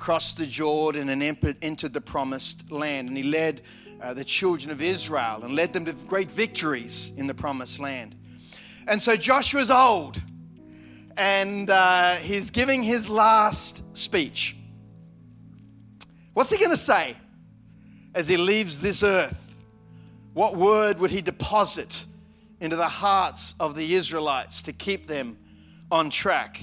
crossed 0.00 0.38
the 0.38 0.46
Jordan 0.46 1.10
and 1.10 1.22
entered 1.62 1.92
the 1.92 2.00
promised 2.00 2.72
land. 2.72 3.08
And 3.08 3.16
he 3.16 3.22
led 3.22 3.60
uh, 4.00 4.14
the 4.14 4.24
children 4.24 4.72
of 4.72 4.82
Israel 4.82 5.42
and 5.44 5.54
led 5.54 5.72
them 5.72 5.84
to 5.84 5.92
great 5.92 6.30
victories 6.30 7.12
in 7.16 7.26
the 7.26 7.34
promised 7.34 7.78
land. 7.78 8.16
And 8.88 9.00
so 9.00 9.14
Joshua's 9.14 9.70
old 9.70 10.20
and 11.16 11.68
uh, 11.68 12.14
he's 12.14 12.50
giving 12.50 12.82
his 12.82 13.08
last 13.08 13.84
speech. 13.96 14.56
What's 16.32 16.50
he 16.50 16.56
going 16.56 16.70
to 16.70 16.76
say 16.76 17.16
as 18.14 18.26
he 18.26 18.38
leaves 18.38 18.80
this 18.80 19.02
earth? 19.02 19.58
What 20.32 20.56
word 20.56 20.98
would 20.98 21.10
he 21.10 21.20
deposit 21.20 22.06
into 22.60 22.76
the 22.76 22.88
hearts 22.88 23.54
of 23.58 23.74
the 23.74 23.94
Israelites 23.94 24.62
to 24.62 24.72
keep 24.72 25.06
them 25.06 25.38
on 25.90 26.10
track? 26.10 26.60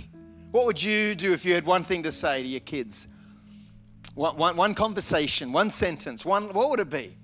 What 0.52 0.66
would 0.66 0.82
you 0.82 1.16
do 1.16 1.34
if 1.34 1.46
you 1.46 1.54
had 1.54 1.66
one 1.66 1.84
thing 1.84 2.04
to 2.04 2.12
say 2.12 2.42
to 2.42 2.48
your 2.48 2.62
kids? 2.62 3.08
One, 4.16 4.38
one, 4.38 4.56
one 4.56 4.74
conversation, 4.74 5.52
one 5.52 5.70
sentence, 5.70 6.26
one, 6.26 6.54
what 6.54 6.70
would 6.70 6.80
it 6.80 6.90
be? 6.90 7.16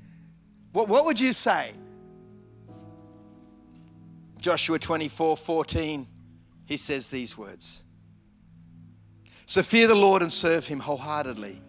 What, 0.73 0.87
what 0.87 1.05
would 1.05 1.19
you 1.19 1.33
say? 1.33 1.71
Joshua 4.39 4.77
24 4.77 5.37
14, 5.37 6.07
he 6.65 6.77
says 6.77 7.09
these 7.09 7.37
words. 7.37 7.81
So 9.45 9.63
fear 9.63 9.87
the 9.87 9.95
Lord 9.95 10.21
and 10.21 10.31
serve 10.31 10.67
him 10.67 10.79
wholeheartedly. 10.79 11.61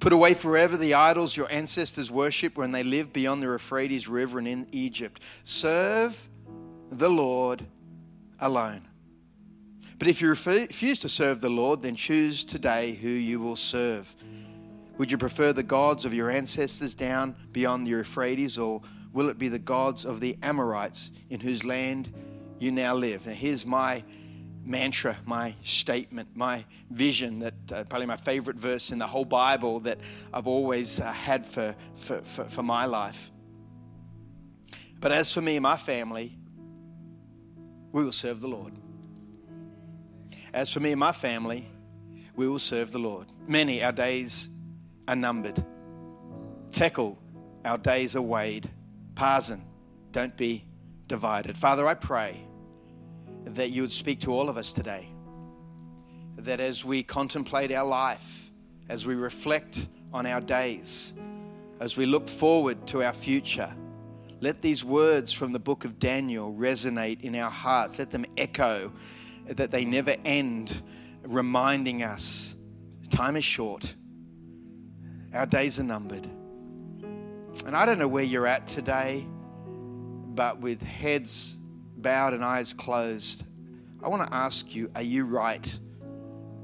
Put 0.00 0.14
away 0.14 0.32
forever 0.32 0.78
the 0.78 0.94
idols 0.94 1.36
your 1.36 1.50
ancestors 1.52 2.10
worshipped 2.10 2.56
when 2.56 2.72
they 2.72 2.82
lived 2.82 3.12
beyond 3.12 3.42
the 3.42 3.46
Euphrates 3.46 4.08
River 4.08 4.38
and 4.38 4.48
in 4.48 4.66
Egypt. 4.72 5.22
Serve 5.44 6.28
the 6.90 7.10
Lord 7.10 7.62
alone. 8.40 8.88
But 9.98 10.08
if 10.08 10.22
you 10.22 10.28
refuse 10.30 11.00
to 11.00 11.08
serve 11.10 11.42
the 11.42 11.50
Lord, 11.50 11.82
then 11.82 11.94
choose 11.94 12.46
today 12.46 12.92
who 12.94 13.10
you 13.10 13.40
will 13.40 13.56
serve. 13.56 14.16
Would 14.96 15.12
you 15.12 15.18
prefer 15.18 15.52
the 15.52 15.62
gods 15.62 16.06
of 16.06 16.14
your 16.14 16.30
ancestors 16.30 16.94
down 16.94 17.36
beyond 17.52 17.86
the 17.86 17.90
Euphrates, 17.90 18.56
or 18.56 18.80
will 19.12 19.28
it 19.28 19.38
be 19.38 19.48
the 19.48 19.58
gods 19.58 20.06
of 20.06 20.20
the 20.20 20.34
Amorites 20.42 21.12
in 21.28 21.40
whose 21.40 21.62
land 21.62 22.10
you 22.58 22.70
now 22.70 22.94
live? 22.94 23.26
And 23.26 23.36
here's 23.36 23.66
my 23.66 24.02
mantra, 24.70 25.16
my 25.26 25.54
statement, 25.62 26.28
my 26.34 26.64
vision 26.90 27.40
that 27.40 27.54
uh, 27.72 27.84
probably 27.84 28.06
my 28.06 28.16
favorite 28.16 28.56
verse 28.56 28.92
in 28.92 28.98
the 28.98 29.06
whole 29.06 29.24
Bible 29.24 29.80
that 29.80 29.98
I've 30.32 30.46
always 30.46 31.00
uh, 31.00 31.10
had 31.10 31.44
for, 31.44 31.74
for, 31.96 32.20
for, 32.22 32.44
for 32.44 32.62
my 32.62 32.84
life. 32.86 33.30
But 35.00 35.12
as 35.12 35.32
for 35.32 35.40
me 35.40 35.56
and 35.56 35.62
my 35.62 35.76
family, 35.76 36.38
we 37.90 38.04
will 38.04 38.12
serve 38.12 38.40
the 38.40 38.48
Lord. 38.48 38.72
As 40.54 40.72
for 40.72 40.80
me 40.80 40.92
and 40.92 41.00
my 41.00 41.12
family, 41.12 41.66
we 42.36 42.46
will 42.46 42.58
serve 42.58 42.92
the 42.92 42.98
Lord. 42.98 43.26
Mene, 43.48 43.82
our 43.82 43.92
days 43.92 44.48
are 45.08 45.16
numbered. 45.16 45.64
Tekel, 46.70 47.18
our 47.64 47.78
days 47.78 48.14
are 48.14 48.22
weighed. 48.22 48.70
Parsin, 49.14 49.62
don't 50.12 50.36
be 50.36 50.64
divided. 51.08 51.56
Father, 51.56 51.88
I 51.88 51.94
pray 51.94 52.44
that 53.44 53.70
you 53.70 53.82
would 53.82 53.92
speak 53.92 54.20
to 54.20 54.32
all 54.32 54.48
of 54.48 54.56
us 54.56 54.72
today. 54.72 55.08
That 56.36 56.60
as 56.60 56.84
we 56.84 57.02
contemplate 57.02 57.72
our 57.72 57.86
life, 57.86 58.50
as 58.88 59.06
we 59.06 59.14
reflect 59.14 59.88
on 60.12 60.26
our 60.26 60.40
days, 60.40 61.14
as 61.80 61.96
we 61.96 62.06
look 62.06 62.28
forward 62.28 62.86
to 62.88 63.02
our 63.02 63.12
future, 63.12 63.72
let 64.40 64.62
these 64.62 64.84
words 64.84 65.32
from 65.32 65.52
the 65.52 65.58
book 65.58 65.84
of 65.84 65.98
Daniel 65.98 66.52
resonate 66.52 67.20
in 67.20 67.34
our 67.34 67.50
hearts. 67.50 67.98
Let 67.98 68.10
them 68.10 68.24
echo 68.36 68.92
that 69.46 69.70
they 69.70 69.84
never 69.84 70.16
end, 70.24 70.82
reminding 71.24 72.02
us 72.02 72.56
time 73.10 73.36
is 73.36 73.44
short, 73.44 73.94
our 75.34 75.46
days 75.46 75.78
are 75.78 75.84
numbered. 75.84 76.26
And 77.66 77.76
I 77.76 77.84
don't 77.84 77.98
know 77.98 78.08
where 78.08 78.24
you're 78.24 78.46
at 78.46 78.66
today, 78.66 79.26
but 80.34 80.60
with 80.60 80.80
heads 80.80 81.58
bowed 82.00 82.34
and 82.34 82.44
eyes 82.44 82.74
closed, 82.74 83.44
I 84.02 84.08
want 84.08 84.26
to 84.26 84.34
ask 84.34 84.74
you 84.74 84.90
are 84.94 85.02
you 85.02 85.24
right 85.24 85.78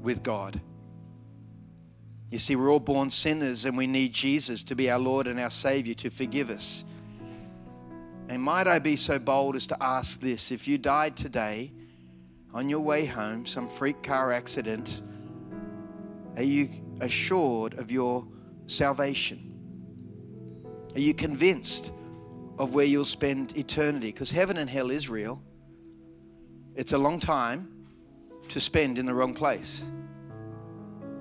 with 0.01 0.23
God? 0.23 0.59
You 2.29 2.39
see, 2.39 2.55
we're 2.55 2.69
all 2.69 2.79
born 2.79 3.09
sinners 3.09 3.65
and 3.65 3.77
we 3.77 3.87
need 3.87 4.11
Jesus 4.11 4.63
to 4.65 4.75
be 4.75 4.89
our 4.89 4.99
Lord 4.99 5.27
and 5.27 5.39
our 5.39 5.49
Savior 5.49 5.93
to 5.95 6.09
forgive 6.09 6.49
us. 6.49 6.83
And 8.27 8.41
might 8.41 8.67
I 8.67 8.79
be 8.79 8.97
so 8.97 9.17
bold 9.17 9.55
as 9.55 9.67
to 9.67 9.77
ask 9.81 10.19
this 10.19 10.51
if 10.51 10.67
you 10.67 10.77
died 10.77 11.15
today, 11.15 11.71
on 12.53 12.69
your 12.69 12.79
way 12.79 13.05
home, 13.05 13.45
some 13.45 13.67
freak 13.67 14.01
car 14.01 14.31
accident, 14.33 15.01
are 16.35 16.43
you 16.43 16.69
assured 17.01 17.75
of 17.75 17.91
your 17.91 18.27
salvation? 18.65 19.53
Are 20.95 20.99
you 20.99 21.13
convinced 21.13 21.91
of 22.57 22.73
where 22.73 22.85
you'll 22.85 23.05
spend 23.05 23.57
eternity? 23.57 24.07
Because 24.07 24.31
heaven 24.31 24.57
and 24.57 24.69
hell 24.69 24.89
is 24.89 25.09
real. 25.09 25.41
It's 26.75 26.93
a 26.93 26.97
long 26.97 27.19
time 27.19 27.71
to 28.49 28.59
spend 28.59 28.97
in 28.97 29.05
the 29.05 29.13
wrong 29.13 29.33
place. 29.33 29.85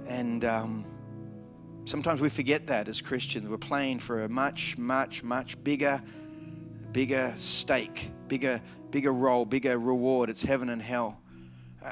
And 0.07 0.45
um, 0.45 0.85
sometimes 1.85 2.21
we 2.21 2.29
forget 2.29 2.67
that 2.67 2.89
as 2.89 3.01
Christians. 3.01 3.49
We're 3.49 3.59
playing 3.59 3.99
for 3.99 4.25
a 4.25 4.29
much, 4.29 4.79
much, 4.79 5.23
much 5.23 5.63
bigger, 5.65 6.03
bigger 6.93 7.33
stake, 7.37 8.13
bigger, 8.29 8.61
bigger 8.91 9.13
role, 9.13 9.45
bigger 9.45 9.79
reward. 9.79 10.31
It's 10.31 10.43
heaven 10.43 10.69
and 10.69 10.81
hell 10.81 11.21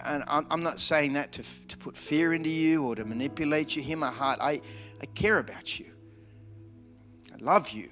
and 0.05 0.25
I'm 0.27 0.63
not 0.63 0.81
saying 0.81 1.13
that 1.13 1.33
to, 1.33 1.43
to 1.69 1.77
put 1.77 1.97
fear 1.97 2.33
into 2.33 2.51
you 2.51 2.85
or 2.85 2.97
to 2.97 3.05
manipulate 3.05 3.77
you. 3.77 3.83
Hear 3.83 3.97
my 3.97 4.11
heart. 4.11 4.39
I, 4.41 4.61
I 5.01 5.07
care 5.15 5.39
about 5.39 5.79
you. 5.79 5.93
I 7.33 7.37
love 7.43 7.71
you. 7.71 7.91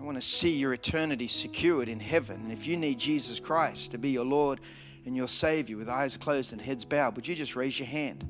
I 0.00 0.02
want 0.02 0.16
to 0.16 0.26
see 0.26 0.50
your 0.50 0.72
eternity 0.72 1.28
secured 1.28 1.90
in 1.90 2.00
heaven. 2.00 2.36
And 2.36 2.50
if 2.50 2.66
you 2.66 2.78
need 2.78 2.98
Jesus 2.98 3.38
Christ 3.38 3.90
to 3.90 3.98
be 3.98 4.08
your 4.08 4.24
Lord 4.24 4.60
and 5.04 5.14
your 5.14 5.28
Savior 5.28 5.76
with 5.76 5.90
eyes 5.90 6.16
closed 6.16 6.52
and 6.52 6.60
heads 6.60 6.86
bowed, 6.86 7.16
would 7.16 7.28
you 7.28 7.34
just 7.34 7.54
raise 7.54 7.78
your 7.78 7.86
hand 7.88 8.24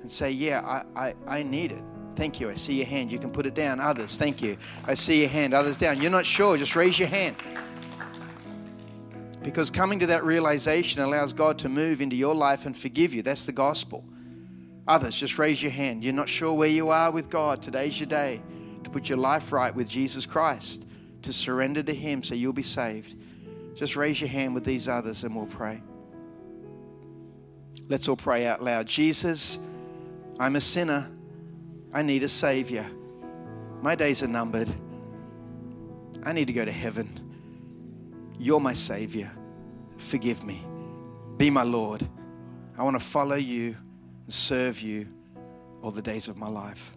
and 0.00 0.10
say, 0.10 0.30
Yeah, 0.30 0.60
I, 0.60 1.08
I, 1.08 1.14
I 1.26 1.42
need 1.42 1.72
it? 1.72 1.84
Thank 2.16 2.40
you. 2.40 2.48
I 2.48 2.54
see 2.54 2.74
your 2.74 2.86
hand. 2.86 3.12
You 3.12 3.18
can 3.18 3.30
put 3.30 3.44
it 3.44 3.54
down. 3.54 3.78
Others, 3.78 4.16
thank 4.16 4.40
you. 4.40 4.56
I 4.86 4.94
see 4.94 5.20
your 5.20 5.28
hand. 5.28 5.52
Others 5.52 5.76
down. 5.76 6.00
You're 6.00 6.10
not 6.10 6.24
sure, 6.24 6.56
just 6.56 6.76
raise 6.76 6.98
your 6.98 7.08
hand. 7.08 7.36
Because 9.42 9.70
coming 9.70 9.98
to 9.98 10.06
that 10.06 10.24
realization 10.24 11.02
allows 11.02 11.34
God 11.34 11.58
to 11.58 11.68
move 11.68 12.00
into 12.00 12.16
your 12.16 12.34
life 12.34 12.64
and 12.64 12.76
forgive 12.76 13.12
you. 13.12 13.20
That's 13.22 13.44
the 13.44 13.52
gospel. 13.52 14.04
Others, 14.88 15.16
just 15.16 15.38
raise 15.38 15.62
your 15.62 15.72
hand. 15.72 16.04
You're 16.04 16.14
not 16.14 16.28
sure 16.28 16.54
where 16.54 16.68
you 16.68 16.88
are 16.88 17.10
with 17.10 17.28
God. 17.28 17.60
Today's 17.62 18.00
your 18.00 18.08
day 18.08 18.40
to 18.84 18.90
put 18.90 19.10
your 19.10 19.18
life 19.18 19.52
right 19.52 19.74
with 19.74 19.88
Jesus 19.88 20.26
Christ, 20.26 20.86
to 21.22 21.32
surrender 21.32 21.82
to 21.82 21.94
Him 21.94 22.22
so 22.22 22.34
you'll 22.34 22.52
be 22.52 22.62
saved. 22.62 23.14
Just 23.74 23.96
raise 23.96 24.20
your 24.20 24.28
hand 24.28 24.54
with 24.54 24.64
these 24.64 24.88
others 24.88 25.24
and 25.24 25.34
we'll 25.34 25.46
pray. 25.46 25.82
Let's 27.88 28.08
all 28.08 28.16
pray 28.16 28.46
out 28.46 28.62
loud. 28.62 28.86
Jesus, 28.86 29.58
I'm 30.38 30.56
a 30.56 30.60
sinner. 30.60 31.10
I 31.92 32.02
need 32.02 32.22
a 32.22 32.28
Savior. 32.28 32.86
My 33.80 33.94
days 33.94 34.22
are 34.22 34.28
numbered. 34.28 34.72
I 36.24 36.32
need 36.32 36.46
to 36.46 36.52
go 36.52 36.64
to 36.64 36.72
heaven. 36.72 37.18
You're 38.38 38.60
my 38.60 38.72
Savior. 38.72 39.30
Forgive 39.96 40.44
me. 40.44 40.64
Be 41.36 41.50
my 41.50 41.64
Lord. 41.64 42.06
I 42.78 42.82
want 42.82 42.98
to 42.98 43.04
follow 43.04 43.36
you 43.36 43.76
and 44.24 44.32
serve 44.32 44.80
you 44.80 45.08
all 45.82 45.90
the 45.90 46.02
days 46.02 46.28
of 46.28 46.36
my 46.36 46.48
life. 46.48 46.96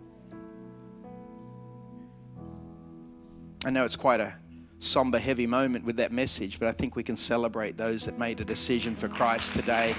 I 3.65 3.71
know 3.71 3.83
it's 3.83 3.95
quite 3.95 4.19
a 4.19 4.31
somber, 4.77 5.17
heavy 5.17 5.47
moment 5.47 5.85
with 5.85 5.95
that 5.95 6.11
message, 6.11 6.59
but 6.59 6.67
I 6.67 6.71
think 6.71 6.95
we 6.95 7.01
can 7.01 7.15
celebrate 7.15 7.77
those 7.77 8.05
that 8.05 8.19
made 8.19 8.39
a 8.39 8.45
decision 8.45 8.95
for 8.95 9.07
Christ 9.07 9.55
today. 9.55 9.95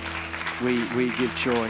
We, 0.63 0.85
we 0.95 1.07
give 1.17 1.35
joy. 1.35 1.69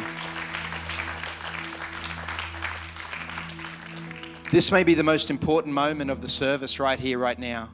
This 4.53 4.71
may 4.71 4.85
be 4.85 4.93
the 4.93 5.03
most 5.03 5.31
important 5.31 5.73
moment 5.73 6.11
of 6.11 6.21
the 6.21 6.29
service 6.29 6.79
right 6.79 7.01
here, 7.01 7.19
right 7.19 7.39
now. 7.39 7.71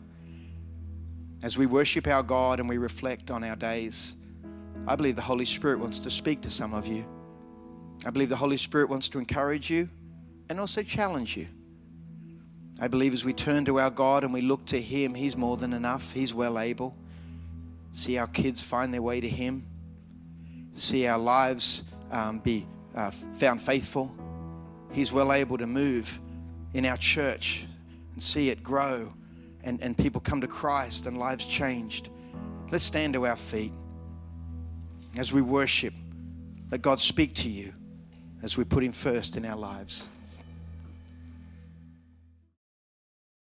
As 1.42 1.58
we 1.58 1.66
worship 1.66 2.06
our 2.06 2.22
God 2.22 2.60
and 2.60 2.68
we 2.68 2.78
reflect 2.78 3.32
on 3.32 3.42
our 3.42 3.56
days, 3.56 4.14
I 4.86 4.94
believe 4.94 5.16
the 5.16 5.22
Holy 5.22 5.44
Spirit 5.44 5.80
wants 5.80 5.98
to 5.98 6.10
speak 6.12 6.42
to 6.42 6.50
some 6.50 6.74
of 6.74 6.86
you. 6.86 7.04
I 8.06 8.10
believe 8.10 8.28
the 8.28 8.36
Holy 8.36 8.56
Spirit 8.56 8.88
wants 8.88 9.08
to 9.08 9.18
encourage 9.18 9.68
you 9.68 9.88
and 10.48 10.60
also 10.60 10.84
challenge 10.84 11.36
you. 11.36 11.48
I 12.80 12.88
believe 12.88 13.12
as 13.12 13.24
we 13.24 13.32
turn 13.32 13.64
to 13.66 13.78
our 13.78 13.90
God 13.90 14.24
and 14.24 14.32
we 14.32 14.40
look 14.40 14.64
to 14.66 14.80
Him, 14.80 15.14
He's 15.14 15.36
more 15.36 15.56
than 15.56 15.72
enough. 15.72 16.12
He's 16.12 16.34
well 16.34 16.58
able. 16.58 16.96
See 17.92 18.18
our 18.18 18.26
kids 18.26 18.62
find 18.62 18.92
their 18.92 19.02
way 19.02 19.20
to 19.20 19.28
Him. 19.28 19.66
See 20.74 21.06
our 21.06 21.18
lives 21.18 21.84
um, 22.10 22.38
be 22.38 22.66
uh, 22.94 23.10
found 23.10 23.62
faithful. 23.62 24.14
He's 24.92 25.12
well 25.12 25.32
able 25.32 25.58
to 25.58 25.66
move 25.66 26.20
in 26.74 26.86
our 26.86 26.96
church 26.96 27.66
and 28.12 28.22
see 28.22 28.50
it 28.50 28.62
grow 28.62 29.12
and, 29.64 29.80
and 29.80 29.96
people 29.96 30.20
come 30.20 30.40
to 30.40 30.46
Christ 30.46 31.06
and 31.06 31.18
lives 31.18 31.44
changed. 31.44 32.08
Let's 32.70 32.84
stand 32.84 33.14
to 33.14 33.26
our 33.26 33.36
feet 33.36 33.72
as 35.16 35.32
we 35.32 35.42
worship. 35.42 35.94
Let 36.70 36.82
God 36.82 37.00
speak 37.00 37.34
to 37.36 37.48
you 37.48 37.72
as 38.42 38.56
we 38.56 38.64
put 38.64 38.82
Him 38.82 38.92
first 38.92 39.36
in 39.36 39.44
our 39.44 39.56
lives. 39.56 40.08